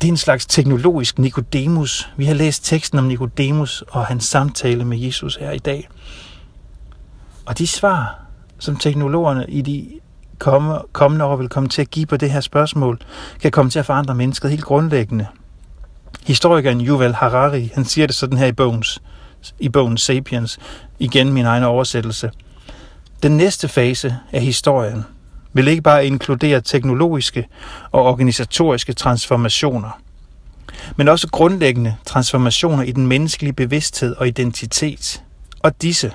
Det 0.00 0.04
er 0.04 0.12
en 0.12 0.16
slags 0.16 0.46
teknologisk 0.46 1.18
Nikodemus. 1.18 2.08
Vi 2.16 2.24
har 2.24 2.34
læst 2.34 2.64
teksten 2.64 2.98
om 2.98 3.04
Nikodemus 3.04 3.82
og 3.88 4.06
hans 4.06 4.24
samtale 4.24 4.84
med 4.84 4.98
Jesus 4.98 5.36
her 5.36 5.50
i 5.50 5.58
dag. 5.58 5.88
Og 7.46 7.58
de 7.58 7.66
svar, 7.66 8.20
som 8.58 8.76
teknologerne 8.76 9.46
i 9.48 9.62
de 9.62 10.00
kommende 10.92 11.24
år 11.24 11.36
vil 11.36 11.48
komme 11.48 11.68
til 11.68 11.82
at 11.82 11.90
give 11.90 12.06
på 12.06 12.16
det 12.16 12.30
her 12.30 12.40
spørgsmål, 12.40 12.98
kan 13.40 13.50
komme 13.50 13.70
til 13.70 13.78
at 13.78 13.86
forandre 13.86 14.14
mennesket 14.14 14.50
helt 14.50 14.64
grundlæggende. 14.64 15.26
Historikeren 16.26 16.86
Yuval 16.86 17.14
Harari, 17.14 17.70
han 17.74 17.84
siger 17.84 18.06
det 18.06 18.16
sådan 18.16 18.38
her 18.38 18.46
i 18.46 18.52
bogens, 18.52 19.02
i 19.58 19.68
bogen 19.68 19.98
Sapiens, 19.98 20.58
igen 20.98 21.32
min 21.32 21.44
egen 21.44 21.62
oversættelse. 21.62 22.30
Den 23.22 23.36
næste 23.36 23.68
fase 23.68 24.16
af 24.32 24.40
historien 24.40 25.04
vil 25.52 25.68
ikke 25.68 25.82
bare 25.82 26.06
inkludere 26.06 26.60
teknologiske 26.60 27.48
og 27.92 28.02
organisatoriske 28.02 28.92
transformationer, 28.92 30.00
men 30.96 31.08
også 31.08 31.28
grundlæggende 31.28 31.96
transformationer 32.04 32.82
i 32.82 32.92
den 32.92 33.06
menneskelige 33.06 33.52
bevidsthed 33.52 34.16
og 34.16 34.28
identitet. 34.28 35.22
Og 35.60 35.82
disse 35.82 36.12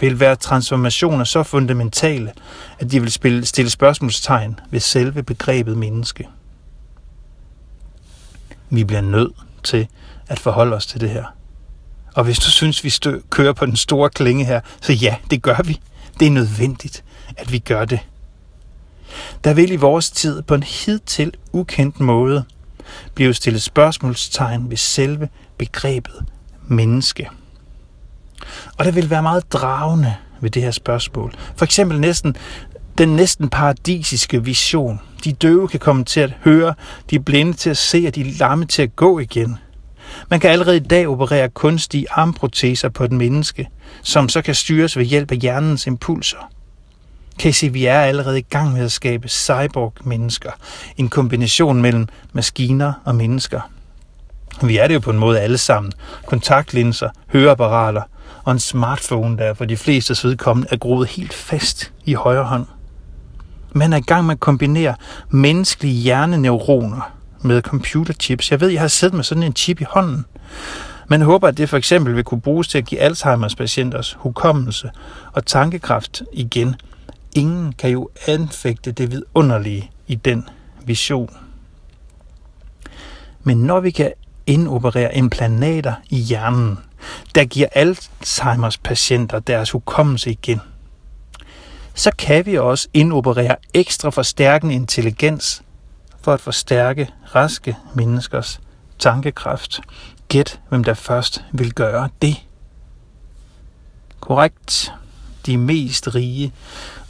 vil 0.00 0.20
være 0.20 0.36
transformationer 0.36 1.24
så 1.24 1.42
fundamentale, 1.42 2.32
at 2.78 2.90
de 2.92 3.00
vil 3.00 3.46
stille 3.46 3.70
spørgsmålstegn 3.70 4.60
ved 4.70 4.80
selve 4.80 5.22
begrebet 5.22 5.76
menneske. 5.76 6.28
Vi 8.70 8.84
bliver 8.84 9.00
nødt 9.00 9.32
til 9.64 9.88
at 10.28 10.38
forholde 10.38 10.76
os 10.76 10.86
til 10.86 11.00
det 11.00 11.10
her. 11.10 11.24
Og 12.14 12.24
hvis 12.24 12.38
du 12.38 12.50
synes, 12.50 12.84
vi 12.84 12.90
stø- 12.90 13.20
kører 13.30 13.52
på 13.52 13.66
den 13.66 13.76
store 13.76 14.10
klinge 14.10 14.44
her, 14.44 14.60
så 14.80 14.92
ja, 14.92 15.16
det 15.30 15.42
gør 15.42 15.62
vi. 15.64 15.80
Det 16.20 16.26
er 16.26 16.30
nødvendigt, 16.30 17.04
at 17.36 17.52
vi 17.52 17.58
gør 17.58 17.84
det. 17.84 18.00
Der 19.44 19.54
vil 19.54 19.72
i 19.72 19.76
vores 19.76 20.10
tid 20.10 20.42
på 20.42 20.54
en 20.54 20.62
hidtil 20.62 21.32
ukendt 21.52 22.00
måde 22.00 22.44
blive 23.14 23.34
stillet 23.34 23.62
spørgsmålstegn 23.62 24.70
ved 24.70 24.76
selve 24.76 25.28
begrebet 25.58 26.24
menneske. 26.66 27.28
Og 28.78 28.84
der 28.84 28.90
vil 28.90 29.10
være 29.10 29.22
meget 29.22 29.52
dragende 29.52 30.14
ved 30.40 30.50
det 30.50 30.62
her 30.62 30.70
spørgsmål. 30.70 31.34
For 31.56 31.64
eksempel 31.64 32.00
næsten 32.00 32.36
den 32.98 33.08
næsten 33.08 33.48
paradisiske 33.48 34.44
vision. 34.44 35.00
De 35.24 35.32
døve 35.32 35.68
kan 35.68 35.80
komme 35.80 36.04
til 36.04 36.20
at 36.20 36.32
høre, 36.44 36.74
de 37.10 37.20
blinde 37.20 37.52
til 37.52 37.70
at 37.70 37.76
se, 37.76 38.04
og 38.06 38.14
de 38.14 38.30
lamme 38.30 38.66
til 38.66 38.82
at 38.82 38.96
gå 38.96 39.18
igen– 39.18 39.58
man 40.30 40.40
kan 40.40 40.50
allerede 40.50 40.76
i 40.76 40.80
dag 40.80 41.08
operere 41.08 41.48
kunstige 41.48 42.06
armproteser 42.10 42.88
på 42.88 43.04
et 43.04 43.12
menneske, 43.12 43.68
som 44.02 44.28
så 44.28 44.42
kan 44.42 44.54
styres 44.54 44.96
ved 44.96 45.04
hjælp 45.04 45.30
af 45.32 45.36
hjernens 45.36 45.86
impulser. 45.86 46.50
Kan 47.38 47.48
I 47.48 47.52
se, 47.52 47.72
vi 47.72 47.84
er 47.84 48.00
allerede 48.00 48.38
i 48.38 48.46
gang 48.50 48.72
med 48.72 48.84
at 48.84 48.92
skabe 48.92 49.28
cyborg-mennesker, 49.28 50.50
en 50.96 51.08
kombination 51.08 51.82
mellem 51.82 52.08
maskiner 52.32 52.92
og 53.04 53.14
mennesker. 53.14 53.60
Vi 54.62 54.76
er 54.76 54.86
det 54.86 54.94
jo 54.94 55.00
på 55.00 55.10
en 55.10 55.18
måde 55.18 55.40
alle 55.40 55.58
sammen. 55.58 55.92
Kontaktlinser, 56.26 57.08
høreapparater 57.32 58.02
og 58.44 58.52
en 58.52 58.58
smartphone, 58.58 59.38
der 59.38 59.54
for 59.54 59.64
de 59.64 59.76
fleste 59.76 60.28
vedkommende 60.28 60.68
er 60.72 60.76
groet 60.76 61.08
helt 61.08 61.32
fast 61.32 61.92
i 62.04 62.14
højre 62.14 62.44
hånd. 62.44 62.66
Man 63.72 63.92
er 63.92 63.96
i 63.96 64.00
gang 64.00 64.26
med 64.26 64.34
at 64.34 64.40
kombinere 64.40 64.94
menneskelige 65.30 65.94
hjerneneuroner 65.94 67.17
med 67.42 67.62
computerchips. 67.62 68.50
Jeg 68.50 68.60
ved, 68.60 68.68
jeg 68.68 68.80
har 68.80 68.88
siddet 68.88 69.16
med 69.16 69.24
sådan 69.24 69.42
en 69.42 69.56
chip 69.56 69.80
i 69.80 69.84
hånden. 69.88 70.24
Man 71.08 71.22
håber, 71.22 71.48
at 71.48 71.56
det 71.58 71.68
for 71.68 71.76
eksempel 71.76 72.16
vil 72.16 72.24
kunne 72.24 72.40
bruges 72.40 72.68
til 72.68 72.78
at 72.78 72.84
give 72.84 73.00
Alzheimers 73.00 73.54
patienters 73.54 74.16
hukommelse 74.18 74.90
og 75.32 75.46
tankekraft 75.46 76.22
igen. 76.32 76.74
Ingen 77.34 77.72
kan 77.72 77.90
jo 77.90 78.08
anfægte 78.26 78.92
det 78.92 79.10
vidunderlige 79.10 79.90
i 80.06 80.14
den 80.14 80.48
vision. 80.84 81.36
Men 83.42 83.56
når 83.56 83.80
vi 83.80 83.90
kan 83.90 84.12
indoperere 84.46 85.16
implantater 85.16 85.94
i 86.10 86.16
hjernen, 86.16 86.78
der 87.34 87.44
giver 87.44 87.68
Alzheimers 87.72 88.78
patienter 88.78 89.38
deres 89.38 89.70
hukommelse 89.70 90.30
igen, 90.30 90.60
så 91.94 92.10
kan 92.18 92.46
vi 92.46 92.58
også 92.58 92.88
indoperere 92.94 93.56
ekstra 93.74 94.10
forstærkende 94.10 94.74
intelligens 94.74 95.62
for 96.22 96.32
at 96.32 96.40
forstærke 96.40 97.10
raske 97.34 97.76
menneskers 97.94 98.60
tankekraft. 98.98 99.80
Gæt, 100.28 100.60
hvem 100.68 100.84
der 100.84 100.94
først 100.94 101.44
vil 101.52 101.72
gøre 101.72 102.08
det. 102.22 102.36
Korrekt. 104.20 104.92
De 105.46 105.56
mest 105.56 106.14
rige 106.14 106.52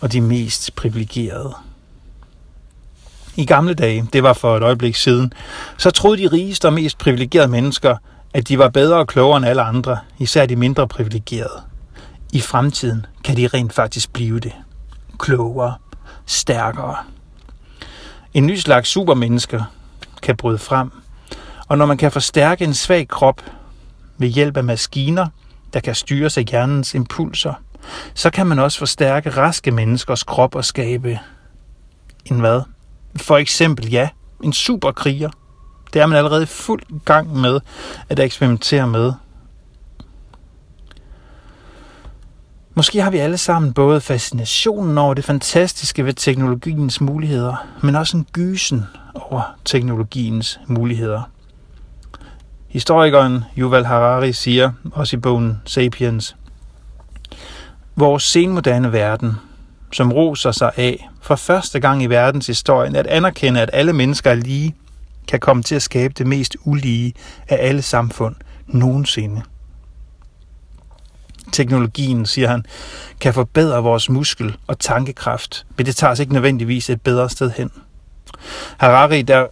og 0.01 0.13
de 0.13 0.21
mest 0.21 0.75
privilegerede. 0.75 1.55
I 3.37 3.45
gamle 3.45 3.75
dage, 3.75 4.09
det 4.13 4.23
var 4.23 4.33
for 4.33 4.57
et 4.57 4.63
øjeblik 4.63 4.97
siden, 4.97 5.33
så 5.79 5.91
troede 5.91 6.23
de 6.23 6.27
rigeste 6.27 6.67
og 6.67 6.73
mest 6.73 6.99
privilegerede 6.99 7.49
mennesker, 7.49 7.97
at 8.35 8.49
de 8.49 8.59
var 8.59 8.69
bedre 8.69 8.97
og 8.97 9.07
klogere 9.07 9.37
end 9.37 9.47
alle 9.47 9.63
andre, 9.63 9.99
især 10.19 10.47
de 10.47 10.57
mindre 10.57 10.89
privilegerede. 10.89 11.63
I 12.33 12.41
fremtiden 12.41 13.07
kan 13.25 13.37
de 13.37 13.47
rent 13.47 13.73
faktisk 13.73 14.13
blive 14.13 14.41
det. 14.41 14.53
Klogere, 15.19 15.75
stærkere. 16.27 16.97
En 18.35 18.47
ny 18.47 18.57
slags 18.57 18.89
supermennesker 18.89 19.65
kan 20.23 20.37
bryde 20.37 20.59
frem, 20.59 20.91
og 21.69 21.79
når 21.79 21.87
man 21.87 21.97
kan 21.97 22.13
forstærke 22.13 22.65
en 22.65 22.75
svag 22.75 23.09
krop 23.09 23.43
ved 24.19 24.29
hjælp 24.29 24.57
af 24.57 24.65
maskiner, 24.65 25.27
der 25.73 25.81
kan 25.81 25.95
styres 25.95 26.39
af 26.39 26.45
hjernens 26.45 26.95
impulser, 26.95 27.55
så 28.15 28.31
kan 28.31 28.47
man 28.47 28.59
også 28.59 28.79
forstærke 28.79 29.31
raske 29.31 29.71
menneskers 29.71 30.23
krop 30.23 30.55
og 30.55 30.65
skabe 30.65 31.19
en 32.25 32.41
hvad? 32.41 32.61
For 33.17 33.37
eksempel, 33.37 33.91
ja, 33.91 34.09
en 34.45 34.53
superkriger. 34.53 35.31
Det 35.93 36.03
er 36.03 36.07
man 36.07 36.19
allerede 36.19 36.47
fuld 36.47 36.83
gang 37.05 37.37
med 37.37 37.61
at 38.09 38.19
eksperimentere 38.21 38.87
med. 38.87 39.13
Måske 42.79 43.03
har 43.03 43.11
vi 43.11 43.19
alle 43.19 43.39
sammen 43.39 43.73
både 43.73 44.01
fascinationen 44.01 44.99
over 44.99 45.15
det 45.15 45.25
fantastiske 45.25 46.05
ved 46.05 46.13
teknologiens 46.13 47.01
muligheder, 47.01 47.67
men 47.83 47.95
også 47.95 48.17
en 48.17 48.27
gysen 48.33 48.85
over 49.15 49.43
teknologiens 49.65 50.61
muligheder. 50.67 51.23
Historikeren 52.69 53.45
Yuval 53.59 53.85
Harari 53.85 54.33
siger, 54.33 54.73
også 54.93 55.17
i 55.17 55.21
bogen 55.21 55.61
Sapiens, 55.65 56.37
Vores 57.97 58.23
senmoderne 58.23 58.93
verden, 58.93 59.33
som 59.93 60.13
roser 60.13 60.53
sig 60.53 60.73
af 60.77 61.09
for 61.23 61.37
første 61.37 61.81
gang 61.81 62.03
i 62.03 62.07
verdenshistorien 62.07 62.97
at 62.97 63.07
anerkende, 63.07 63.61
at 63.61 63.71
alle 63.73 63.93
mennesker 63.93 64.31
er 64.31 64.35
lige, 64.35 64.75
kan 65.29 65.41
komme 65.41 65.63
til 65.63 65.75
at 65.75 65.83
skabe 65.83 66.15
det 66.19 66.27
mest 66.27 66.57
ulige 66.65 67.15
af 67.49 67.57
alle 67.61 67.83
samfund 67.83 68.35
nogensinde. 68.67 69.43
Teknologien, 71.53 72.27
siger 72.27 72.49
han, 72.49 72.65
kan 73.21 73.35
forbedre 73.35 73.83
vores 73.83 74.11
muskel- 74.11 74.57
og 74.67 74.79
tankekraft, 74.79 75.67
men 75.77 75.87
det 75.87 75.97
tager 75.97 76.11
os 76.11 76.19
ikke 76.19 76.33
nødvendigvis 76.33 76.91
et 76.91 77.01
bedre 77.03 77.31
sted 77.31 77.51
hen. 77.57 77.71
Harari, 78.79 79.23
der 79.23 79.47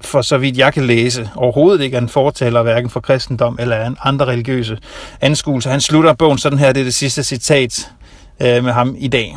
for 0.00 0.22
så 0.22 0.38
vidt 0.38 0.58
jeg 0.58 0.74
kan 0.74 0.86
læse, 0.86 1.30
overhovedet 1.36 1.84
ikke 1.84 1.96
er 1.96 2.00
en 2.00 2.08
fortaler 2.08 2.62
hverken 2.62 2.90
for 2.90 3.00
kristendom 3.00 3.56
eller 3.60 3.94
andre 4.02 4.26
religiøse 4.26 4.78
anskuelser. 5.20 5.70
Han 5.70 5.80
slutter 5.80 6.12
bogen 6.12 6.38
sådan 6.38 6.58
her, 6.58 6.72
det 6.72 6.80
er 6.80 6.84
det 6.84 6.94
sidste 6.94 7.22
citat 7.22 7.92
øh, 8.40 8.64
med 8.64 8.72
ham 8.72 8.94
i 8.98 9.08
dag. 9.08 9.36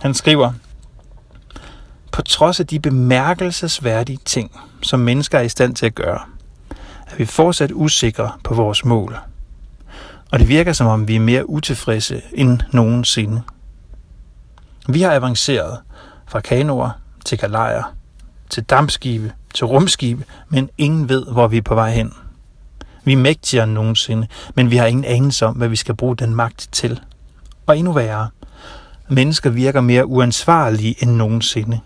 Han 0.00 0.14
skriver, 0.14 0.52
på 2.12 2.22
trods 2.22 2.60
af 2.60 2.66
de 2.66 2.80
bemærkelsesværdige 2.80 4.18
ting, 4.24 4.60
som 4.82 5.00
mennesker 5.00 5.38
er 5.38 5.42
i 5.42 5.48
stand 5.48 5.76
til 5.76 5.86
at 5.86 5.94
gøre, 5.94 6.20
er 7.06 7.16
vi 7.16 7.24
fortsat 7.24 7.70
usikre 7.72 8.32
på 8.44 8.54
vores 8.54 8.84
mål. 8.84 9.18
Og 10.34 10.40
det 10.40 10.48
virker 10.48 10.72
som 10.72 10.86
om, 10.86 11.08
vi 11.08 11.16
er 11.16 11.20
mere 11.20 11.48
utilfredse 11.50 12.22
end 12.32 12.60
nogensinde. 12.72 13.42
Vi 14.88 15.02
har 15.02 15.12
avanceret 15.12 15.78
fra 16.26 16.40
kanoer 16.40 16.90
til 17.24 17.38
galejer, 17.38 17.94
til 18.50 18.62
dampskibe, 18.62 19.32
til 19.54 19.66
rumskibe, 19.66 20.24
men 20.48 20.70
ingen 20.78 21.08
ved, 21.08 21.26
hvor 21.32 21.48
vi 21.48 21.56
er 21.56 21.62
på 21.62 21.74
vej 21.74 21.90
hen. 21.90 22.12
Vi 23.04 23.12
er 23.12 23.16
mægtigere 23.16 23.64
end 23.64 23.72
nogensinde, 23.72 24.26
men 24.54 24.70
vi 24.70 24.76
har 24.76 24.86
ingen 24.86 25.04
anelse 25.04 25.46
om, 25.46 25.54
hvad 25.54 25.68
vi 25.68 25.76
skal 25.76 25.96
bruge 25.96 26.16
den 26.16 26.34
magt 26.34 26.68
til. 26.72 27.00
Og 27.66 27.78
endnu 27.78 27.92
værre, 27.92 28.28
mennesker 29.08 29.50
virker 29.50 29.80
mere 29.80 30.06
uansvarlige 30.06 31.02
end 31.02 31.10
nogensinde. 31.10 31.80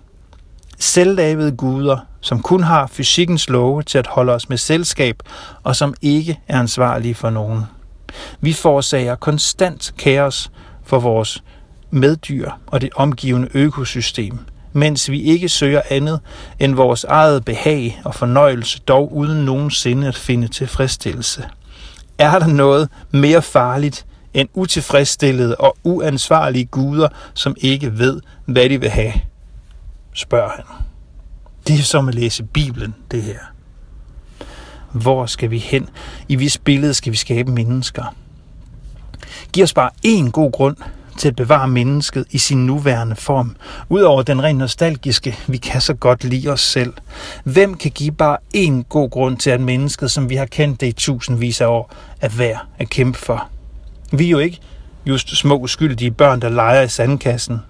Selvlavede 0.79 1.53
guder, 1.53 1.99
som 2.21 2.43
kun 2.43 2.63
har 2.63 2.87
fysikkens 2.87 3.49
love 3.49 3.83
til 3.83 3.99
at 3.99 4.07
holde 4.07 4.33
os 4.33 4.49
med 4.49 4.59
selskab, 4.59 5.23
og 5.63 5.77
som 5.77 5.95
ikke 6.03 6.41
er 6.49 6.59
ansvarlige 6.59 7.15
for 7.15 7.31
nogen. 7.31 7.65
Vi 8.41 8.53
forårsager 8.53 9.15
konstant 9.15 9.95
kaos 9.99 10.51
for 10.85 10.99
vores 10.99 11.43
meddyr 11.91 12.51
og 12.67 12.81
det 12.81 12.91
omgivende 12.97 13.49
økosystem, 13.55 14.39
mens 14.73 15.11
vi 15.11 15.23
ikke 15.23 15.49
søger 15.49 15.83
andet 15.91 16.21
end 16.59 16.75
vores 16.75 17.05
eget 17.05 17.45
behag 17.45 18.01
og 18.05 18.15
fornøjelse, 18.15 18.81
dog 18.81 19.17
uden 19.17 19.45
nogensinde 19.45 20.09
at 20.09 20.17
finde 20.17 20.49
tilfredsstillelse. 20.49 21.45
Er 22.19 22.39
der 22.39 22.47
noget 22.47 22.89
mere 23.11 23.43
farligt 23.43 24.07
end 24.35 24.49
utilfredsstillede 24.55 25.57
og 25.57 25.77
uansvarlige 25.85 26.65
guder, 26.65 27.09
som 27.35 27.57
ikke 27.61 27.99
ved, 27.99 28.21
hvad 28.47 28.69
de 28.69 28.81
vil 28.81 28.91
have? 28.91 29.13
spørger 30.15 30.49
han. 30.49 30.65
Det 31.67 31.79
er 31.79 31.83
som 31.83 32.09
at 32.09 32.15
læse 32.15 32.45
Bibelen, 32.45 32.95
det 33.11 33.23
her. 33.23 33.39
Hvor 34.93 35.27
skal 35.27 35.51
vi 35.51 35.59
hen? 35.59 35.89
I 36.29 36.37
hvis 36.37 36.59
billede 36.59 36.95
skal 36.95 37.13
vi 37.13 37.17
skabe 37.17 37.53
mennesker. 37.53 38.15
Giv 39.53 39.65
os 39.65 39.75
bare 39.75 39.91
én 40.07 40.31
god 40.31 40.53
grund 40.53 40.77
til 41.19 41.29
at 41.29 41.37
bevare 41.37 41.69
mennesket 41.69 42.25
i 42.31 42.39
sin 42.39 42.67
nuværende 42.67 43.17
form. 43.17 43.57
Udover 43.89 44.23
den 44.23 44.43
rent 44.43 44.59
nostalgiske, 44.59 45.39
vi 45.47 45.57
kan 45.57 45.81
så 45.81 45.95
godt 45.95 46.25
lide 46.25 46.49
os 46.49 46.61
selv. 46.61 46.93
Hvem 47.45 47.75
kan 47.75 47.91
give 47.91 48.13
bare 48.13 48.37
én 48.57 48.83
god 48.89 49.11
grund 49.11 49.37
til, 49.37 49.51
at 49.51 49.61
mennesket, 49.61 50.11
som 50.11 50.31
vi 50.31 50.37
har 50.37 50.47
kendt 50.47 50.81
det 50.81 50.87
i 50.87 50.93
tusindvis 50.93 51.61
af 51.61 51.67
år, 51.67 51.93
er 52.21 52.29
værd 52.29 52.67
at 52.79 52.91
kæmpe 52.91 53.19
for? 53.19 53.49
Vi 54.13 54.27
er 54.27 54.31
jo 54.31 54.39
ikke 54.39 54.61
just 55.07 55.37
små 55.37 55.57
uskyldige 55.57 56.11
børn, 56.11 56.41
der 56.41 56.49
leger 56.49 56.83
i 56.83 56.89
sandkassen. 56.89 57.61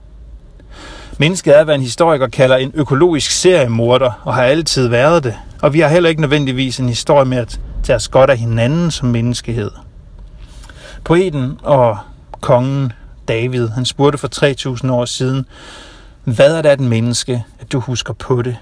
Mennesket 1.20 1.58
er, 1.58 1.64
hvad 1.64 1.74
en 1.74 1.80
historiker 1.80 2.28
kalder 2.28 2.56
en 2.56 2.72
økologisk 2.74 3.30
seriemorder, 3.30 4.10
og 4.24 4.34
har 4.34 4.42
altid 4.42 4.88
været 4.88 5.24
det. 5.24 5.34
Og 5.62 5.72
vi 5.72 5.80
har 5.80 5.88
heller 5.88 6.08
ikke 6.08 6.20
nødvendigvis 6.20 6.80
en 6.80 6.88
historie 6.88 7.24
med 7.24 7.38
at 7.38 7.60
tage 7.82 7.96
os 7.96 8.08
godt 8.08 8.30
af 8.30 8.38
hinanden 8.38 8.90
som 8.90 9.08
menneskehed. 9.08 9.70
Poeten 11.04 11.58
og 11.62 11.98
kongen 12.40 12.92
David, 13.28 13.68
han 13.68 13.84
spurgte 13.84 14.18
for 14.18 14.28
3.000 14.84 14.92
år 14.92 15.04
siden, 15.04 15.46
hvad 16.24 16.56
er 16.56 16.62
det 16.62 16.68
at 16.68 16.80
en 16.80 16.88
menneske, 16.88 17.44
at 17.60 17.72
du 17.72 17.80
husker 17.80 18.12
på 18.12 18.42
det? 18.42 18.56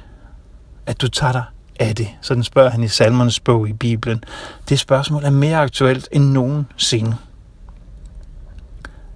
At 0.87 1.03
du 1.03 1.09
tager 1.09 1.33
dig 1.33 1.45
af 1.81 1.95
det? 1.95 2.09
Sådan 2.21 2.43
spørger 2.43 2.71
han 2.71 2.83
i 2.83 2.89
salmernes 2.89 3.41
bog 3.41 3.69
i 3.69 3.73
Bibelen. 3.73 4.25
Det 4.69 4.79
spørgsmål 4.79 5.25
er 5.25 5.31
mere 5.31 5.57
aktuelt 5.57 6.09
end 6.13 6.25
nogensinde. 6.25 7.17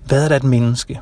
Hvad 0.05 0.25
er 0.25 0.29
det 0.29 0.35
at 0.35 0.43
en 0.43 0.49
menneske? 0.49 1.01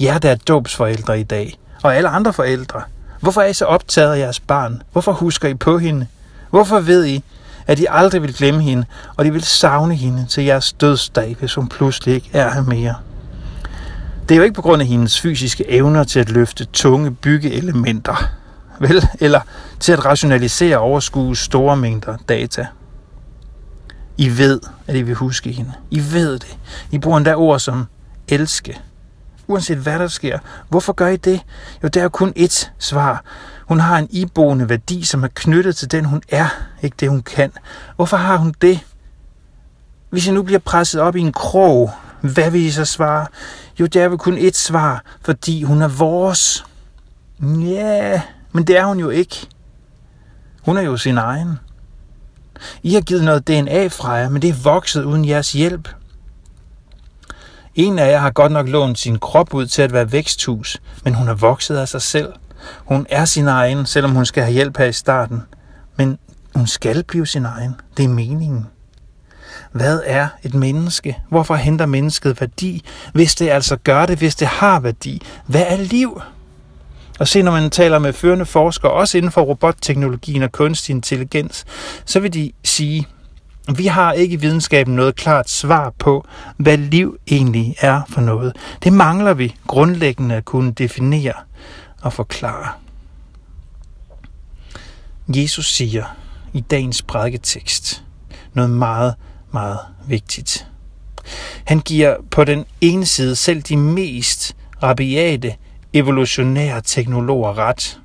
Jer, 0.00 0.18
der 0.18 0.30
er 0.30 0.36
dåbsforældre 0.36 1.20
i 1.20 1.22
dag, 1.22 1.58
og 1.82 1.96
alle 1.96 2.08
andre 2.08 2.32
forældre. 2.32 2.82
Hvorfor 3.20 3.40
er 3.40 3.46
I 3.46 3.54
så 3.54 3.64
optaget 3.64 4.14
af 4.14 4.18
jeres 4.18 4.40
barn? 4.40 4.82
Hvorfor 4.92 5.12
husker 5.12 5.48
I 5.48 5.54
på 5.54 5.78
hende? 5.78 6.06
Hvorfor 6.50 6.80
ved 6.80 7.06
I, 7.06 7.24
at 7.66 7.78
I 7.78 7.86
aldrig 7.88 8.22
vil 8.22 8.34
glemme 8.34 8.62
hende, 8.62 8.84
og 9.16 9.24
de 9.24 9.32
vil 9.32 9.42
savne 9.42 9.94
hende 9.94 10.26
til 10.26 10.44
jeres 10.44 10.72
dødsdag, 10.72 11.36
hvis 11.38 11.54
hun 11.54 11.68
pludselig 11.68 12.14
ikke 12.14 12.30
er 12.32 12.54
her 12.54 12.62
mere? 12.62 12.94
Det 14.28 14.34
er 14.34 14.36
jo 14.36 14.42
ikke 14.42 14.54
på 14.54 14.62
grund 14.62 14.82
af 14.82 14.88
hendes 14.88 15.20
fysiske 15.20 15.70
evner 15.70 16.04
til 16.04 16.20
at 16.20 16.30
løfte 16.30 16.64
tunge 16.64 17.10
byggeelementer, 17.10 18.24
vel? 18.80 19.08
Eller 19.20 19.40
til 19.80 19.92
at 19.92 20.04
rationalisere 20.04 20.78
og 20.78 20.84
overskue 20.84 21.36
store 21.36 21.76
mængder 21.76 22.16
data. 22.28 22.66
I 24.18 24.38
ved, 24.38 24.60
at 24.86 24.96
I 24.96 25.02
vil 25.02 25.14
huske 25.14 25.52
hende. 25.52 25.72
I 25.90 26.00
ved 26.12 26.32
det. 26.32 26.58
I 26.90 26.98
bruger 26.98 27.16
endda 27.16 27.34
ord 27.34 27.58
som 27.58 27.86
elske. 28.28 28.80
Uanset 29.50 29.78
hvad 29.78 29.98
der 29.98 30.08
sker. 30.08 30.38
Hvorfor 30.68 30.92
gør 30.92 31.08
I 31.08 31.16
det? 31.16 31.40
Jo, 31.82 31.88
der 31.88 32.04
er 32.04 32.08
kun 32.08 32.32
ét 32.38 32.70
svar. 32.78 33.24
Hun 33.68 33.80
har 33.80 33.98
en 33.98 34.08
iboende 34.10 34.68
værdi, 34.68 35.04
som 35.04 35.24
er 35.24 35.28
knyttet 35.34 35.76
til 35.76 35.90
den, 35.90 36.04
hun 36.04 36.22
er, 36.28 36.46
ikke 36.82 36.96
det, 37.00 37.08
hun 37.08 37.22
kan. 37.22 37.52
Hvorfor 37.96 38.16
har 38.16 38.36
hun 38.36 38.54
det? 38.62 38.80
Hvis 40.10 40.26
jeg 40.26 40.34
nu 40.34 40.42
bliver 40.42 40.58
presset 40.58 41.00
op 41.00 41.16
i 41.16 41.20
en 41.20 41.32
krog, 41.32 41.90
hvad 42.20 42.50
vil 42.50 42.60
I 42.60 42.70
så 42.70 42.84
svare? 42.84 43.26
Jo, 43.80 43.86
der 43.86 44.04
er 44.04 44.08
vel 44.08 44.18
kun 44.18 44.38
ét 44.38 44.52
svar, 44.52 45.04
fordi 45.22 45.62
hun 45.62 45.82
er 45.82 45.88
vores. 45.88 46.64
Ja, 47.42 48.22
men 48.52 48.64
det 48.64 48.78
er 48.78 48.84
hun 48.84 49.00
jo 49.00 49.08
ikke. 49.08 49.46
Hun 50.62 50.76
er 50.76 50.82
jo 50.82 50.96
sin 50.96 51.18
egen. 51.18 51.58
I 52.82 52.94
har 52.94 53.00
givet 53.00 53.24
noget 53.24 53.48
DNA 53.48 53.86
fra 53.86 54.12
jer, 54.12 54.28
men 54.28 54.42
det 54.42 54.50
er 54.50 54.62
vokset 54.62 55.04
uden 55.04 55.24
jeres 55.24 55.52
hjælp. 55.52 55.88
En 57.74 57.98
af 57.98 58.10
jer 58.10 58.18
har 58.18 58.30
godt 58.30 58.52
nok 58.52 58.68
lånt 58.68 58.98
sin 58.98 59.18
krop 59.18 59.54
ud 59.54 59.66
til 59.66 59.82
at 59.82 59.92
være 59.92 60.12
væksthus, 60.12 60.78
men 61.04 61.14
hun 61.14 61.28
er 61.28 61.34
vokset 61.34 61.76
af 61.76 61.88
sig 61.88 62.02
selv. 62.02 62.32
Hun 62.84 63.06
er 63.10 63.24
sin 63.24 63.48
egen, 63.48 63.86
selvom 63.86 64.10
hun 64.10 64.26
skal 64.26 64.42
have 64.42 64.52
hjælp 64.52 64.78
her 64.78 64.84
i 64.84 64.92
starten. 64.92 65.42
Men 65.96 66.18
hun 66.54 66.66
skal 66.66 67.04
blive 67.04 67.26
sin 67.26 67.44
egen. 67.44 67.74
Det 67.96 68.04
er 68.04 68.08
meningen. 68.08 68.66
Hvad 69.72 70.02
er 70.06 70.28
et 70.42 70.54
menneske? 70.54 71.18
Hvorfor 71.28 71.54
henter 71.54 71.86
mennesket 71.86 72.40
værdi? 72.40 72.84
Hvis 73.12 73.34
det 73.34 73.48
altså 73.48 73.76
gør 73.76 74.06
det, 74.06 74.18
hvis 74.18 74.34
det 74.34 74.48
har 74.48 74.80
værdi. 74.80 75.22
Hvad 75.46 75.64
er 75.68 75.76
liv? 75.76 76.22
Og 77.18 77.28
se, 77.28 77.42
når 77.42 77.52
man 77.52 77.70
taler 77.70 77.98
med 77.98 78.12
førende 78.12 78.46
forskere, 78.46 78.92
også 78.92 79.18
inden 79.18 79.32
for 79.32 79.42
robotteknologien 79.42 80.42
og 80.42 80.52
kunstig 80.52 80.92
intelligens, 80.92 81.64
så 82.04 82.20
vil 82.20 82.34
de 82.34 82.52
sige, 82.64 83.08
vi 83.78 83.86
har 83.86 84.12
ikke 84.12 84.32
i 84.32 84.36
videnskaben 84.36 84.96
noget 84.96 85.16
klart 85.16 85.50
svar 85.50 85.92
på, 85.98 86.26
hvad 86.56 86.76
liv 86.76 87.16
egentlig 87.30 87.74
er 87.80 88.02
for 88.08 88.20
noget. 88.20 88.56
Det 88.84 88.92
mangler 88.92 89.34
vi 89.34 89.54
grundlæggende 89.66 90.34
at 90.34 90.44
kunne 90.44 90.72
definere 90.72 91.32
og 92.02 92.12
forklare. 92.12 92.68
Jesus 95.28 95.74
siger 95.74 96.16
i 96.52 96.60
dagens 96.60 97.02
prædiketekst 97.02 98.04
noget 98.54 98.70
meget, 98.70 99.14
meget 99.52 99.78
vigtigt. 100.06 100.66
Han 101.64 101.80
giver 101.80 102.16
på 102.30 102.44
den 102.44 102.64
ene 102.80 103.06
side 103.06 103.36
selv 103.36 103.62
de 103.62 103.76
mest 103.76 104.56
rabiate 104.82 105.54
evolutionære 105.92 106.80
teknologer 106.80 107.58
ret. 107.58 108.00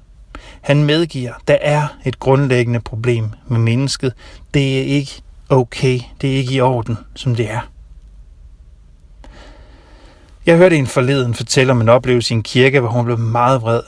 Han 0.62 0.84
medgiver, 0.84 1.34
der 1.48 1.58
er 1.62 1.88
et 2.06 2.20
grundlæggende 2.20 2.80
problem 2.80 3.30
med 3.48 3.60
mennesket. 3.60 4.14
Det 4.54 4.80
er 4.80 4.84
ikke 4.84 5.22
okay, 5.50 6.00
det 6.22 6.34
er 6.34 6.38
ikke 6.38 6.54
i 6.54 6.62
orden, 6.62 6.98
som 7.16 7.36
det 7.36 7.52
er. 7.52 7.60
Jeg 10.46 10.58
hørte 10.58 10.78
en 10.78 10.88
forleden 10.88 11.34
fortælle 11.34 11.72
om 11.72 11.82
en 11.82 11.90
oplevelse 11.90 12.34
i 12.34 12.38
en 12.38 12.44
kirke, 12.44 12.80
hvor 12.80 12.90
hun 12.90 13.06
blev 13.06 13.20
meget 13.20 13.62
vred. 13.62 13.82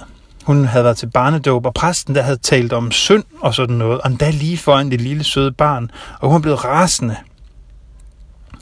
Hun 0.43 0.65
havde 0.65 0.83
været 0.83 0.97
til 0.97 1.09
barnedåb, 1.09 1.65
og 1.65 1.73
præsten 1.73 2.15
der 2.15 2.21
havde 2.21 2.37
talt 2.37 2.73
om 2.73 2.91
synd 2.91 3.23
og 3.41 3.53
sådan 3.53 3.75
noget, 3.75 4.01
og 4.01 4.09
endda 4.09 4.29
lige 4.29 4.57
foran 4.57 4.91
det 4.91 5.01
lille 5.01 5.23
søde 5.23 5.51
barn, 5.51 5.91
og 6.19 6.29
hun 6.29 6.41
blev 6.41 6.53
rasende. 6.53 7.15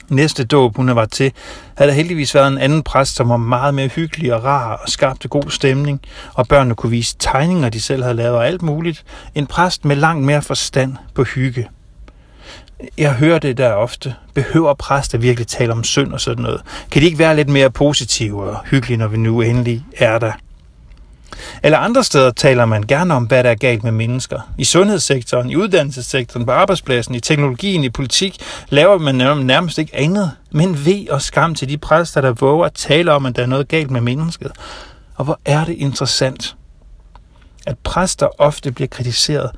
Næste 0.08 0.44
dåb, 0.44 0.76
hun 0.76 0.96
var 0.96 1.04
til, 1.04 1.32
havde 1.76 1.90
der 1.90 1.96
heldigvis 1.96 2.34
været 2.34 2.48
en 2.48 2.58
anden 2.58 2.82
præst, 2.82 3.16
som 3.16 3.28
var 3.28 3.36
meget 3.36 3.74
mere 3.74 3.88
hyggelig 3.88 4.34
og 4.34 4.44
rar 4.44 4.76
og 4.76 4.88
skabte 4.88 5.28
god 5.28 5.50
stemning, 5.50 6.00
og 6.34 6.48
børnene 6.48 6.74
kunne 6.74 6.90
vise 6.90 7.16
tegninger, 7.18 7.68
de 7.68 7.80
selv 7.80 8.02
havde 8.02 8.16
lavet 8.16 8.36
og 8.36 8.46
alt 8.46 8.62
muligt. 8.62 9.04
En 9.34 9.46
præst 9.46 9.84
med 9.84 9.96
langt 9.96 10.26
mere 10.26 10.42
forstand 10.42 10.96
på 11.14 11.24
hygge. 11.24 11.68
Jeg 12.98 13.12
hører 13.12 13.38
det 13.38 13.58
der 13.58 13.72
ofte. 13.72 14.14
Behøver 14.34 14.74
præster 14.74 15.18
virkelig 15.18 15.46
tale 15.46 15.72
om 15.72 15.84
synd 15.84 16.12
og 16.12 16.20
sådan 16.20 16.42
noget? 16.42 16.60
Kan 16.90 17.02
de 17.02 17.06
ikke 17.06 17.18
være 17.18 17.36
lidt 17.36 17.48
mere 17.48 17.70
positive 17.70 18.50
og 18.50 18.58
hyggelige, 18.64 18.96
når 18.96 19.06
vi 19.06 19.16
nu 19.16 19.40
endelig 19.40 19.84
er 19.96 20.18
der? 20.18 20.32
Eller 21.62 21.78
andre 21.78 22.04
steder 22.04 22.30
taler 22.30 22.64
man 22.64 22.82
gerne 22.82 23.14
om, 23.14 23.24
hvad 23.24 23.44
der 23.44 23.50
er 23.50 23.54
galt 23.54 23.84
med 23.84 23.92
mennesker. 23.92 24.40
I 24.58 24.64
sundhedssektoren, 24.64 25.50
i 25.50 25.56
uddannelsessektoren, 25.56 26.46
på 26.46 26.52
arbejdspladsen, 26.52 27.14
i 27.14 27.20
teknologien, 27.20 27.84
i 27.84 27.90
politik, 27.90 28.38
laver 28.68 28.98
man 28.98 29.14
nærmest 29.44 29.78
ikke 29.78 29.96
andet. 29.96 30.30
Men 30.50 30.86
ved 30.86 31.08
og 31.10 31.22
skam 31.22 31.54
til 31.54 31.68
de 31.68 31.78
præster, 31.78 32.20
der 32.20 32.32
våger 32.32 32.64
at 32.66 32.72
tale 32.72 33.12
om, 33.12 33.26
at 33.26 33.36
der 33.36 33.42
er 33.42 33.46
noget 33.46 33.68
galt 33.68 33.90
med 33.90 34.00
mennesket. 34.00 34.52
Og 35.14 35.24
hvor 35.24 35.40
er 35.44 35.64
det 35.64 35.74
interessant, 35.74 36.56
at 37.66 37.78
præster 37.78 38.28
ofte 38.40 38.72
bliver 38.72 38.88
kritiseret 38.88 39.50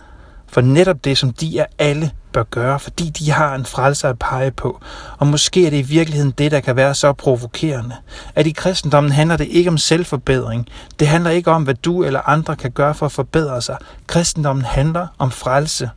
for 0.49 0.61
netop 0.61 1.05
det, 1.05 1.19
som 1.19 1.33
de 1.33 1.59
er 1.59 1.67
alle 1.79 2.11
bør 2.33 2.43
gøre, 2.43 2.81
fordi 2.81 3.11
de 3.11 3.31
har 3.31 3.55
en 3.55 3.67
frelser 3.67 4.09
at 4.09 4.19
pege 4.19 4.51
på. 4.51 4.81
Og 5.19 5.27
måske 5.27 5.67
er 5.67 5.71
det 5.71 5.77
i 5.77 5.83
virkeligheden 5.83 6.31
det, 6.31 6.51
der 6.51 6.61
kan 6.61 6.77
være 6.77 6.95
så 6.95 7.13
provokerende. 7.13 7.97
At 8.35 8.47
i 8.47 8.51
kristendommen 8.51 9.13
handler 9.13 9.37
det 9.37 9.49
ikke 9.49 9.71
om 9.71 9.79
selvforbedring. 9.79 10.69
Det 10.99 11.09
handler 11.09 11.31
ikke 11.31 11.51
om, 11.51 11.63
hvad 11.63 11.75
du 11.75 12.05
eller 12.05 12.29
andre 12.29 12.57
kan 12.57 12.71
gøre 12.71 12.95
for 12.95 13.07
at 13.07 13.13
forbedre 13.13 13.63
sig. 13.63 13.77
Kristendommen 14.07 14.65
handler 14.65 15.07
om 15.19 15.31
frelse. 15.31 15.91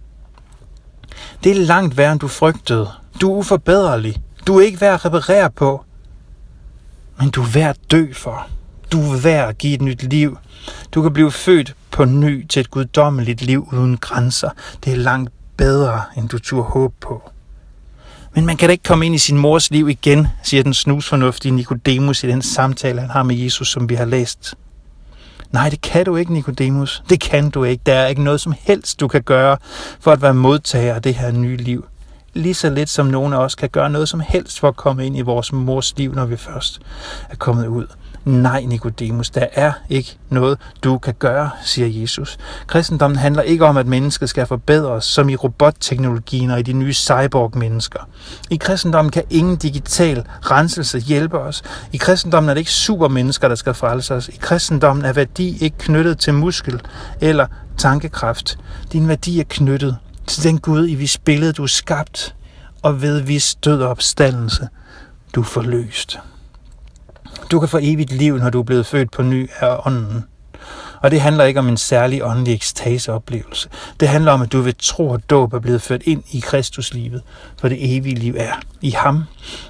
Det 1.44 1.52
er 1.52 1.56
langt 1.56 1.98
værre, 1.98 2.12
end 2.12 2.20
du 2.20 2.28
frygtede. 2.28 2.90
Du 3.22 3.34
er 3.34 3.38
uforbederlig. 3.38 4.22
Du 4.48 4.60
er 4.60 4.62
ikke 4.62 4.82
værd 4.82 4.94
at 4.94 5.06
reparere 5.06 5.50
på. 5.50 5.84
Men 7.20 7.30
du 7.30 7.42
er 7.42 7.48
værd 7.48 7.70
at 7.70 7.92
dø 7.92 8.14
for. 8.14 8.48
Du 8.92 9.14
er 9.14 9.18
værd 9.18 9.50
at 9.50 9.58
give 9.58 9.74
et 9.74 9.82
nyt 9.82 10.04
liv. 10.04 10.38
Du 10.92 11.02
kan 11.02 11.14
blive 11.14 11.32
født 11.32 11.76
på 11.92 12.06
ny 12.06 12.48
til 12.48 12.60
et 12.60 12.72
guddommeligt 12.72 13.42
liv 13.42 13.68
uden 13.72 13.98
grænser. 13.98 14.50
Det 14.86 14.94
er 14.94 14.98
langt 14.98 15.32
bedre, 15.58 16.02
end 16.18 16.30
du 16.30 16.40
turde 16.40 16.64
håbe 16.64 16.94
på. 17.02 17.32
Men 18.36 18.46
man 18.46 18.58
kan 18.58 18.70
da 18.70 18.72
ikke 18.72 18.84
komme 18.84 19.06
ind 19.06 19.16
i 19.16 19.18
sin 19.18 19.38
mors 19.38 19.72
liv 19.72 19.90
igen, 19.90 20.28
siger 20.44 20.64
den 20.64 20.74
snusfornuftige 20.74 21.52
Nikodemus 21.52 22.24
i 22.24 22.28
den 22.28 22.42
samtale, 22.42 23.02
han 23.02 23.10
har 23.10 23.24
med 23.24 23.36
Jesus, 23.36 23.72
som 23.72 23.90
vi 23.90 23.96
har 23.96 24.06
læst. 24.06 24.56
Nej, 25.52 25.70
det 25.70 25.82
kan 25.82 26.06
du 26.06 26.16
ikke, 26.16 26.34
Nikodemus. 26.34 27.04
Det 27.10 27.20
kan 27.20 27.50
du 27.50 27.64
ikke. 27.64 27.82
Der 27.86 27.94
er 27.94 28.08
ikke 28.08 28.24
noget 28.24 28.42
som 28.42 28.54
helst, 28.60 29.00
du 29.00 29.08
kan 29.08 29.22
gøre 29.22 29.58
for 30.00 30.12
at 30.12 30.22
være 30.22 30.34
modtager 30.34 30.96
af 30.96 31.02
det 31.02 31.16
her 31.16 31.32
nye 31.32 31.58
liv. 31.58 31.86
Lige 32.34 32.54
så 32.54 32.70
lidt 32.70 32.90
som 32.90 33.06
nogen 33.06 33.34
af 33.34 33.38
os 33.38 33.56
kan 33.56 33.70
gøre 33.70 33.90
noget 33.90 34.10
som 34.10 34.20
helst 34.20 34.60
for 34.60 34.68
at 34.68 34.76
komme 34.76 35.06
ind 35.06 35.18
i 35.18 35.22
vores 35.22 35.54
mors 35.54 35.98
liv, 35.98 36.14
når 36.16 36.26
vi 36.26 36.38
først 36.38 36.80
er 37.30 37.36
kommet 37.36 37.68
ud. 37.68 37.88
Nej, 38.26 38.62
Nikodemus, 38.66 39.30
der 39.30 39.48
er 39.54 39.72
ikke 39.90 40.18
noget, 40.30 40.58
du 40.84 40.98
kan 40.98 41.14
gøre, 41.20 41.50
siger 41.64 42.02
Jesus. 42.02 42.38
Kristendommen 42.68 43.18
handler 43.18 43.42
ikke 43.42 43.66
om, 43.66 43.78
at 43.78 43.88
mennesket 43.88 44.30
skal 44.30 44.46
forbedres, 44.46 45.06
som 45.06 45.30
i 45.30 45.36
robotteknologien 45.36 46.52
og 46.52 46.60
i 46.60 46.64
de 46.64 46.74
nye 46.74 46.94
cyborg-mennesker. 46.94 48.00
I 48.50 48.56
kristendommen 48.56 49.12
kan 49.12 49.24
ingen 49.30 49.56
digital 49.56 50.26
renselse 50.42 51.00
hjælpe 51.00 51.40
os. 51.40 51.64
I 51.92 51.98
kristendommen 51.98 52.50
er 52.50 52.54
det 52.54 52.62
ikke 52.62 52.72
supermennesker, 52.72 53.48
der 53.48 53.56
skal 53.56 53.74
frelse 53.74 54.16
os. 54.16 54.28
I 54.28 54.38
kristendommen 54.42 55.06
er 55.06 55.14
værdi 55.14 55.58
ikke 55.64 55.78
knyttet 55.78 56.20
til 56.20 56.34
muskel 56.34 56.82
eller 57.22 57.48
tankekraft. 57.78 58.58
Din 58.92 59.08
værdi 59.08 59.40
er 59.40 59.46
knyttet 59.50 59.98
til 60.28 60.44
den 60.44 60.60
Gud, 60.60 60.88
i 60.88 60.94
hvis 60.94 61.18
billede 61.18 61.54
du 61.54 61.64
er 61.64 61.68
skabt, 61.68 62.36
og 62.82 63.02
ved 63.02 63.22
hvis 63.22 63.56
død 63.56 63.82
og 63.82 63.90
opstandelse 63.90 64.68
du 65.36 65.42
er 65.42 65.46
forløst. 65.46 66.20
Du 67.52 67.60
kan 67.60 67.70
få 67.70 67.80
evigt 67.82 68.12
liv, 68.12 68.38
når 68.38 68.50
du 68.50 68.60
er 68.60 68.64
blevet 68.64 68.86
født 68.86 69.12
på 69.12 69.22
ny 69.22 69.50
af 69.60 69.78
ånden. 69.86 70.26
Og 71.02 71.12
det 71.12 71.22
handler 71.22 71.44
ikke 71.44 71.60
om 71.60 71.68
en 71.68 71.78
særlig 71.78 72.24
åndelig 72.24 72.54
ekstaseoplevelse. 72.54 73.70
Det 74.00 74.08
handler 74.08 74.32
om, 74.32 74.42
at 74.42 74.52
du 74.52 74.62
ved 74.62 74.74
tro 74.74 75.10
og 75.10 75.30
dåb 75.30 75.54
er 75.54 75.60
blevet 75.60 75.82
ført 75.82 76.02
ind 76.04 76.24
i 76.32 76.40
Kristuslivet, 76.40 77.22
for 77.60 77.70
det 77.70 77.98
evige 77.98 78.16
liv 78.16 78.36
er 78.38 78.54
i 78.82 78.90
ham. 78.90 79.24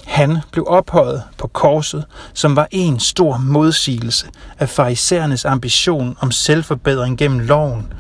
Han 0.06 0.38
blev 0.52 0.66
ophøjet 0.68 1.24
på 1.38 1.48
korset, 1.48 2.06
som 2.34 2.56
var 2.56 2.68
en 2.72 3.00
stor 3.00 3.38
modsigelse 3.38 4.28
af 4.60 4.70
farisæernes 4.70 5.46
ambition 5.46 6.18
om 6.20 6.32
selvforbedring 6.32 7.18
gennem 7.18 7.40
loven, 7.40 7.94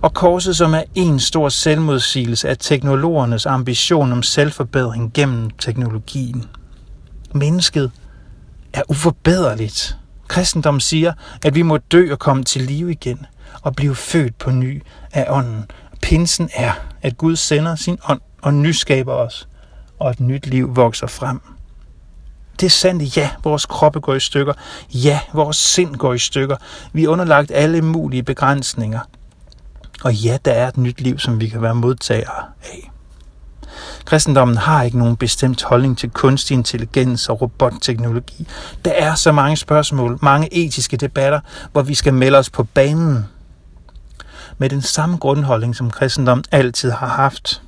og 0.00 0.14
korset, 0.14 0.56
som 0.56 0.74
er 0.74 0.82
en 0.94 1.20
stor 1.20 1.48
selvmodsigelse 1.48 2.48
af 2.48 2.56
teknologernes 2.58 3.46
ambition 3.46 4.12
om 4.12 4.22
selvforbedring 4.22 5.12
gennem 5.14 5.50
teknologien. 5.50 6.44
Mennesket 7.34 7.90
er 8.76 8.82
uforbederligt. 8.88 9.96
Kristendommen 10.28 10.80
siger, 10.80 11.12
at 11.44 11.54
vi 11.54 11.62
må 11.62 11.76
dø 11.76 12.12
og 12.12 12.18
komme 12.18 12.44
til 12.44 12.62
live 12.62 12.92
igen 12.92 13.26
og 13.62 13.76
blive 13.76 13.94
født 13.94 14.38
på 14.38 14.50
ny 14.50 14.82
af 15.12 15.26
ånden. 15.28 15.64
Pinsen 16.02 16.50
er, 16.54 16.72
at 17.02 17.16
Gud 17.16 17.36
sender 17.36 17.76
sin 17.76 17.98
ånd 18.08 18.20
og 18.42 18.54
nyskaber 18.54 19.12
os, 19.12 19.48
og 19.98 20.10
et 20.10 20.20
nyt 20.20 20.46
liv 20.46 20.76
vokser 20.76 21.06
frem. 21.06 21.40
Det 22.60 22.66
er 22.66 22.70
sandt, 22.70 23.16
ja, 23.16 23.30
vores 23.44 23.66
kroppe 23.66 24.00
går 24.00 24.14
i 24.14 24.20
stykker. 24.20 24.52
Ja, 24.90 25.20
vores 25.34 25.56
sind 25.56 25.94
går 25.94 26.14
i 26.14 26.18
stykker. 26.18 26.56
Vi 26.92 27.04
er 27.04 27.08
underlagt 27.08 27.50
alle 27.50 27.82
mulige 27.82 28.22
begrænsninger. 28.22 29.00
Og 30.04 30.14
ja, 30.14 30.38
der 30.44 30.52
er 30.52 30.68
et 30.68 30.76
nyt 30.76 31.00
liv, 31.00 31.18
som 31.18 31.40
vi 31.40 31.48
kan 31.48 31.62
være 31.62 31.74
modtagere 31.74 32.44
af. 32.62 32.90
Kristendommen 34.06 34.56
har 34.56 34.82
ikke 34.82 34.98
nogen 34.98 35.16
bestemt 35.16 35.62
holdning 35.62 35.98
til 35.98 36.10
kunstig 36.10 36.54
intelligens 36.54 37.28
og 37.28 37.40
robotteknologi. 37.40 38.46
Der 38.84 38.90
er 38.90 39.14
så 39.14 39.32
mange 39.32 39.56
spørgsmål, 39.56 40.18
mange 40.22 40.54
etiske 40.54 40.96
debatter, 40.96 41.40
hvor 41.72 41.82
vi 41.82 41.94
skal 41.94 42.14
melde 42.14 42.38
os 42.38 42.50
på 42.50 42.64
banen. 42.64 43.26
Med 44.58 44.68
den 44.68 44.82
samme 44.82 45.16
grundholdning, 45.16 45.76
som 45.76 45.90
kristendommen 45.90 46.44
altid 46.52 46.90
har 46.90 47.06
haft. 47.06 47.62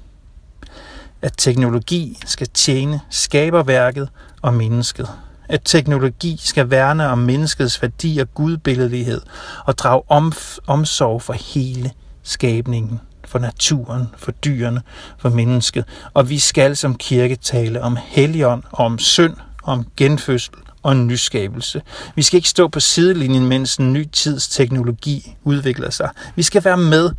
At 1.22 1.35
teknologi 1.37 2.18
skal 2.24 2.48
tjene 2.55 3.01
skaberværket 3.11 4.09
og 4.42 4.55
mennesket. 4.55 5.09
At 5.48 5.61
teknologi 5.64 6.37
skal 6.40 6.70
værne 6.70 7.09
om 7.09 7.18
menneskets 7.18 7.83
værdi 7.83 8.18
og 8.18 8.35
gudbilledighed 8.35 9.20
og 9.64 9.79
drage 9.79 10.03
omf- 10.12 10.59
omsorg 10.66 11.22
for 11.22 11.33
hele 11.33 11.92
skabningen 12.22 13.01
for 13.29 13.38
naturen, 13.38 14.07
for 14.17 14.33
dyrene, 14.33 14.83
for 15.19 15.29
mennesket. 15.29 15.85
Og 16.14 16.31
vi 16.31 16.38
skal 16.38 16.77
som 16.77 16.95
kirke 16.95 17.37
tale 17.37 17.83
om 17.83 17.99
helligånd, 18.07 18.62
om 18.73 18.99
synd, 18.99 19.35
om 19.62 19.87
genfødsel, 19.97 20.55
og 20.83 20.93
en 20.93 21.07
nyskabelse. 21.07 21.83
Vi 22.14 22.23
skal 22.23 22.37
ikke 22.37 22.49
stå 22.49 22.69
på 22.69 22.81
sidelinjen, 22.81 23.47
mens 23.47 23.77
en 23.77 23.93
ny 23.93 24.09
tids 24.12 24.49
teknologi 24.49 25.37
udvikler 25.45 25.91
sig. 25.91 26.11
Vi 26.37 26.43
skal 26.43 26.64
være 26.64 26.77
med 26.77 27.11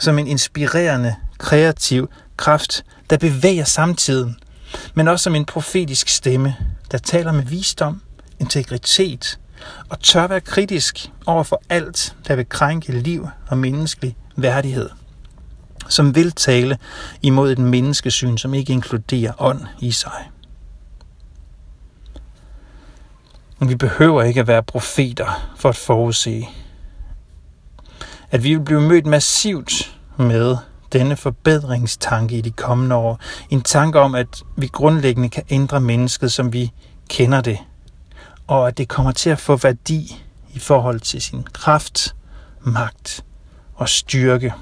som 0.00 0.18
en 0.18 0.26
inspirerende, 0.26 1.14
kreativ 1.38 2.08
kraft, 2.36 2.84
der 3.10 3.16
bevæger 3.16 3.64
samtiden, 3.64 4.36
men 4.94 5.08
også 5.08 5.22
som 5.22 5.34
en 5.34 5.44
profetisk 5.44 6.08
stemme, 6.08 6.56
der 6.90 6.98
taler 6.98 7.32
med 7.32 7.44
visdom, 7.44 8.02
integritet 8.40 9.38
og 9.88 10.00
tør 10.00 10.26
være 10.26 10.40
kritisk 10.40 11.10
over 11.26 11.42
for 11.42 11.62
alt, 11.68 12.16
der 12.28 12.36
vil 12.36 12.48
krænke 12.48 12.92
liv 12.92 13.28
og 13.48 13.58
menneskelig 13.58 14.16
værdighed. 14.36 14.88
Som 15.88 16.14
vil 16.14 16.32
tale 16.32 16.78
imod 17.22 17.52
et 17.52 17.58
menneskesyn, 17.58 18.36
som 18.36 18.54
ikke 18.54 18.72
inkluderer 18.72 19.32
ånd 19.38 19.60
i 19.80 19.92
sig. 19.92 20.30
Vi 23.60 23.74
behøver 23.74 24.22
ikke 24.22 24.40
at 24.40 24.46
være 24.46 24.62
profeter 24.62 25.52
for 25.56 25.68
at 25.68 25.76
forudse, 25.76 26.48
at 28.30 28.44
vi 28.44 28.54
vil 28.54 28.64
blive 28.64 28.80
mødt 28.80 29.06
massivt 29.06 29.98
med 30.16 30.56
denne 30.92 31.16
forbedringstanke 31.16 32.36
i 32.38 32.40
de 32.40 32.50
kommende 32.50 32.96
år. 32.96 33.20
En 33.50 33.62
tanke 33.62 34.00
om, 34.00 34.14
at 34.14 34.42
vi 34.56 34.66
grundlæggende 34.66 35.28
kan 35.28 35.42
ændre 35.50 35.80
mennesket, 35.80 36.32
som 36.32 36.52
vi 36.52 36.72
kender 37.08 37.40
det. 37.40 37.58
Og 38.46 38.68
at 38.68 38.78
det 38.78 38.88
kommer 38.88 39.12
til 39.12 39.30
at 39.30 39.38
få 39.38 39.56
værdi 39.56 40.22
i 40.54 40.58
forhold 40.58 41.00
til 41.00 41.22
sin 41.22 41.42
kraft, 41.52 42.14
magt 42.60 43.24
og 43.74 43.88
styrke. 43.88 44.54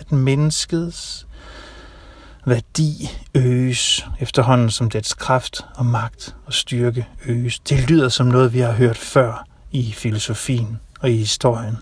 At 0.00 0.12
menneskets 0.12 1.26
værdi 2.46 3.10
øges 3.34 4.06
efterhånden 4.20 4.70
som 4.70 4.90
dets 4.90 5.14
kraft 5.14 5.60
og 5.74 5.86
magt 5.86 6.36
og 6.46 6.52
styrke 6.52 7.06
øges. 7.26 7.58
Det 7.58 7.90
lyder 7.90 8.08
som 8.08 8.26
noget, 8.26 8.52
vi 8.52 8.58
har 8.58 8.72
hørt 8.72 8.96
før 8.96 9.46
i 9.72 9.92
filosofien 9.92 10.80
og 11.00 11.10
i 11.10 11.16
historien. 11.16 11.78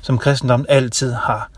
Som 0.00 0.18
kristendommen 0.18 0.66
altid 0.68 1.12
har 1.12 1.50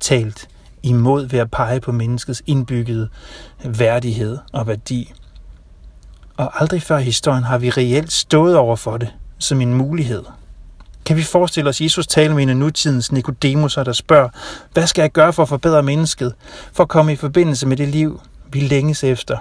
talt 0.00 0.48
imod 0.82 1.26
ved 1.26 1.38
at 1.38 1.50
pege 1.50 1.80
på 1.80 1.92
menneskets 1.92 2.42
indbyggede 2.46 3.08
værdighed 3.64 4.38
og 4.52 4.66
værdi. 4.66 5.12
Og 6.36 6.60
aldrig 6.60 6.82
før 6.82 6.98
i 6.98 7.02
historien 7.02 7.44
har 7.44 7.58
vi 7.58 7.70
reelt 7.70 8.12
stået 8.12 8.56
over 8.56 8.76
for 8.76 8.96
det 8.96 9.08
som 9.38 9.60
en 9.60 9.74
mulighed. 9.74 10.22
Kan 11.10 11.16
vi 11.16 11.22
forestille 11.22 11.70
os 11.70 11.80
Jesus 11.80 12.06
tale 12.06 12.34
med 12.34 12.42
en 12.42 12.48
af 12.48 12.56
nutidens 12.56 13.12
Nikodemuser, 13.12 13.84
der 13.84 13.92
spørger, 13.92 14.28
hvad 14.72 14.86
skal 14.86 15.02
jeg 15.02 15.12
gøre 15.12 15.32
for 15.32 15.42
at 15.42 15.48
forbedre 15.48 15.82
mennesket, 15.82 16.34
for 16.72 16.82
at 16.82 16.88
komme 16.88 17.12
i 17.12 17.16
forbindelse 17.16 17.66
med 17.66 17.76
det 17.76 17.88
liv, 17.88 18.20
vi 18.52 18.60
længes 18.60 19.04
efter? 19.04 19.38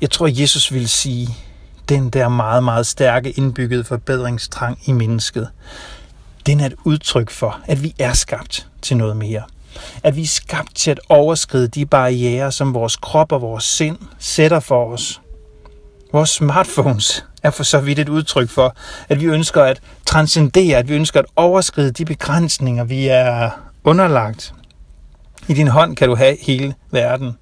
Jeg 0.00 0.10
tror, 0.10 0.26
Jesus 0.40 0.72
vil 0.72 0.88
sige, 0.88 1.28
den 1.88 2.10
der 2.10 2.28
meget, 2.28 2.64
meget 2.64 2.86
stærke 2.86 3.30
indbyggede 3.30 3.84
forbedringstrang 3.84 4.78
i 4.86 4.92
mennesket, 4.92 5.48
den 6.46 6.60
er 6.60 6.66
et 6.66 6.74
udtryk 6.84 7.30
for, 7.30 7.60
at 7.64 7.82
vi 7.82 7.94
er 7.98 8.12
skabt 8.12 8.68
til 8.82 8.96
noget 8.96 9.16
mere. 9.16 9.42
At 10.02 10.16
vi 10.16 10.22
er 10.22 10.26
skabt 10.26 10.76
til 10.76 10.90
at 10.90 11.00
overskride 11.08 11.68
de 11.68 11.86
barriere, 11.86 12.52
som 12.52 12.74
vores 12.74 12.96
krop 12.96 13.32
og 13.32 13.42
vores 13.42 13.64
sind 13.64 13.98
sætter 14.18 14.60
for 14.60 14.92
os. 14.92 15.20
Vores 16.12 16.30
smartphones 16.30 17.24
er 17.42 17.50
for 17.50 17.62
så 17.62 17.80
vidt 17.80 17.98
et 17.98 18.08
udtryk 18.08 18.48
for, 18.48 18.76
at 19.08 19.20
vi 19.20 19.26
ønsker 19.26 19.62
at 19.62 19.80
transcendere, 20.06 20.78
at 20.78 20.88
vi 20.88 20.94
ønsker 20.94 21.20
at 21.20 21.26
overskride 21.36 21.90
de 21.90 22.04
begrænsninger, 22.04 22.84
vi 22.84 23.08
er 23.08 23.50
underlagt. 23.84 24.54
I 25.48 25.54
din 25.54 25.68
hånd 25.68 25.96
kan 25.96 26.08
du 26.08 26.14
have 26.14 26.36
hele 26.40 26.74
verden. 26.90 27.38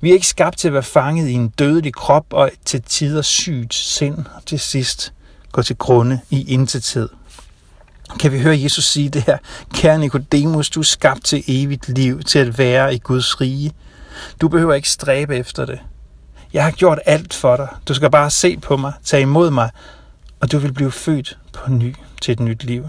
Vi 0.00 0.10
er 0.10 0.14
ikke 0.14 0.26
skabt 0.26 0.58
til 0.58 0.68
at 0.68 0.74
være 0.74 0.82
fanget 0.82 1.28
i 1.28 1.32
en 1.32 1.48
dødelig 1.48 1.94
krop 1.94 2.26
og 2.30 2.50
til 2.64 2.82
tider 2.82 3.22
sygt 3.22 3.74
sind, 3.74 4.18
og 4.36 4.46
til 4.46 4.60
sidst 4.60 5.12
gå 5.52 5.62
til 5.62 5.76
grunde 5.76 6.20
i 6.30 6.52
intethed 6.52 7.08
kan 8.20 8.32
vi 8.32 8.40
høre 8.40 8.60
Jesus 8.62 8.84
sige 8.84 9.08
det 9.08 9.22
her. 9.22 9.38
Kære 9.74 9.98
Nikodemus, 9.98 10.70
du 10.70 10.80
er 10.80 10.84
skabt 10.84 11.24
til 11.24 11.44
evigt 11.46 11.88
liv, 11.88 12.22
til 12.22 12.38
at 12.38 12.58
være 12.58 12.94
i 12.94 12.98
Guds 12.98 13.40
rige. 13.40 13.72
Du 14.40 14.48
behøver 14.48 14.74
ikke 14.74 14.90
stræbe 14.90 15.36
efter 15.36 15.64
det. 15.66 15.78
Jeg 16.52 16.64
har 16.64 16.70
gjort 16.70 16.98
alt 17.06 17.34
for 17.34 17.56
dig. 17.56 17.68
Du 17.88 17.94
skal 17.94 18.10
bare 18.10 18.30
se 18.30 18.56
på 18.56 18.76
mig, 18.76 18.92
tage 19.04 19.22
imod 19.22 19.50
mig, 19.50 19.70
og 20.40 20.52
du 20.52 20.58
vil 20.58 20.72
blive 20.72 20.92
født 20.92 21.38
på 21.52 21.70
ny 21.70 21.94
til 22.22 22.32
et 22.32 22.40
nyt 22.40 22.64
liv. 22.64 22.88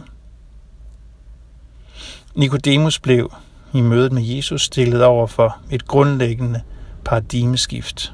Nikodemus 2.35 2.99
blev 2.99 3.33
i 3.73 3.81
mødet 3.81 4.11
med 4.11 4.23
Jesus 4.23 4.63
stillet 4.63 5.03
over 5.03 5.27
for 5.27 5.57
et 5.69 5.87
grundlæggende 5.87 6.61
paradigmeskift. 7.05 8.13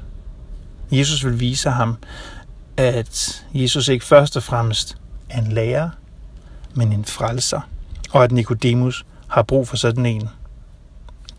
Jesus 0.92 1.24
vil 1.24 1.40
vise 1.40 1.70
ham, 1.70 1.96
at 2.76 3.44
Jesus 3.54 3.88
ikke 3.88 4.04
først 4.04 4.36
og 4.36 4.42
fremmest 4.42 4.96
er 5.28 5.40
en 5.40 5.52
lærer, 5.52 5.90
men 6.74 6.92
en 6.92 7.04
frelser, 7.04 7.60
og 8.10 8.24
at 8.24 8.32
Nikodemus 8.32 9.06
har 9.28 9.42
brug 9.42 9.68
for 9.68 9.76
sådan 9.76 10.06
en. 10.06 10.28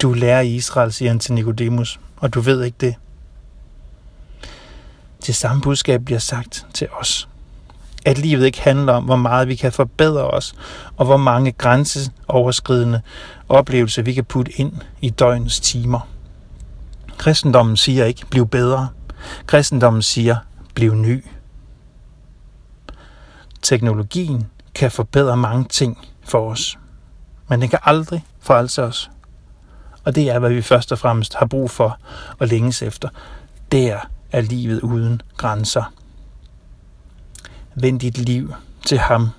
Du 0.01 0.13
lærer 0.13 0.41
i 0.41 0.55
Israel, 0.55 0.93
siger 0.93 1.09
han 1.09 1.19
til 1.19 1.33
Nikodemus, 1.33 1.99
og 2.17 2.33
du 2.33 2.41
ved 2.41 2.63
ikke 2.63 2.77
det. 2.81 2.95
Det 5.25 5.35
samme 5.35 5.61
budskab 5.61 6.01
bliver 6.05 6.19
sagt 6.19 6.65
til 6.73 6.87
os. 6.99 7.27
At 8.05 8.17
livet 8.17 8.45
ikke 8.45 8.61
handler 8.61 8.93
om, 8.93 9.03
hvor 9.03 9.15
meget 9.15 9.47
vi 9.47 9.55
kan 9.55 9.71
forbedre 9.71 10.27
os, 10.27 10.53
og 10.97 11.05
hvor 11.05 11.17
mange 11.17 11.51
grænseoverskridende 11.51 13.01
oplevelser 13.49 14.01
vi 14.01 14.13
kan 14.13 14.25
putte 14.25 14.51
ind 14.51 14.73
i 15.01 15.09
døgnets 15.09 15.59
timer. 15.59 16.07
Kristendommen 17.17 17.77
siger 17.77 18.05
ikke, 18.05 18.25
bliv 18.25 18.47
bedre. 18.47 18.87
Kristendommen 19.47 20.01
siger, 20.01 20.35
bliv 20.75 20.95
ny. 20.95 21.25
Teknologien 23.61 24.47
kan 24.75 24.91
forbedre 24.91 25.37
mange 25.37 25.65
ting 25.65 26.07
for 26.23 26.51
os. 26.51 26.77
Men 27.49 27.61
den 27.61 27.69
kan 27.69 27.79
aldrig 27.83 28.25
frelse 28.39 28.83
os. 28.83 29.11
Og 30.03 30.15
det 30.15 30.29
er, 30.29 30.39
hvad 30.39 30.49
vi 30.49 30.61
først 30.61 30.91
og 30.91 30.99
fremmest 30.99 31.35
har 31.35 31.45
brug 31.45 31.71
for 31.71 31.97
og 32.39 32.47
længes 32.47 32.81
efter. 32.81 33.09
Der 33.71 33.93
er 33.93 33.99
livet 34.39 34.81
uden 34.81 35.21
grænser. 35.37 35.93
Vend 37.75 37.99
dit 37.99 38.17
liv 38.17 38.53
til 38.85 38.97
ham, 38.97 39.29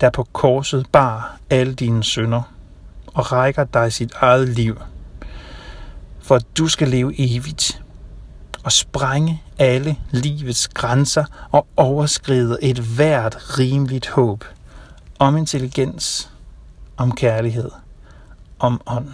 der 0.00 0.10
på 0.10 0.28
korset 0.32 0.86
bar 0.92 1.38
alle 1.50 1.74
dine 1.74 2.04
sønder 2.04 2.42
og 3.06 3.32
rækker 3.32 3.64
dig 3.64 3.92
sit 3.92 4.12
eget 4.14 4.48
liv, 4.48 4.80
for 6.20 6.34
at 6.34 6.46
du 6.58 6.68
skal 6.68 6.88
leve 6.88 7.36
evigt 7.36 7.82
og 8.64 8.72
sprænge 8.72 9.42
alle 9.58 9.96
livets 10.10 10.68
grænser 10.68 11.24
og 11.50 11.66
overskride 11.76 12.58
et 12.62 12.78
hvert 12.78 13.58
rimeligt 13.58 14.08
håb 14.08 14.44
om 15.18 15.36
intelligens, 15.36 16.30
om 16.96 17.12
kærlighed, 17.12 17.70
om 18.58 18.80
ånd. 18.86 19.08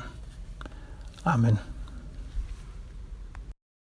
Amen. 1.24 1.58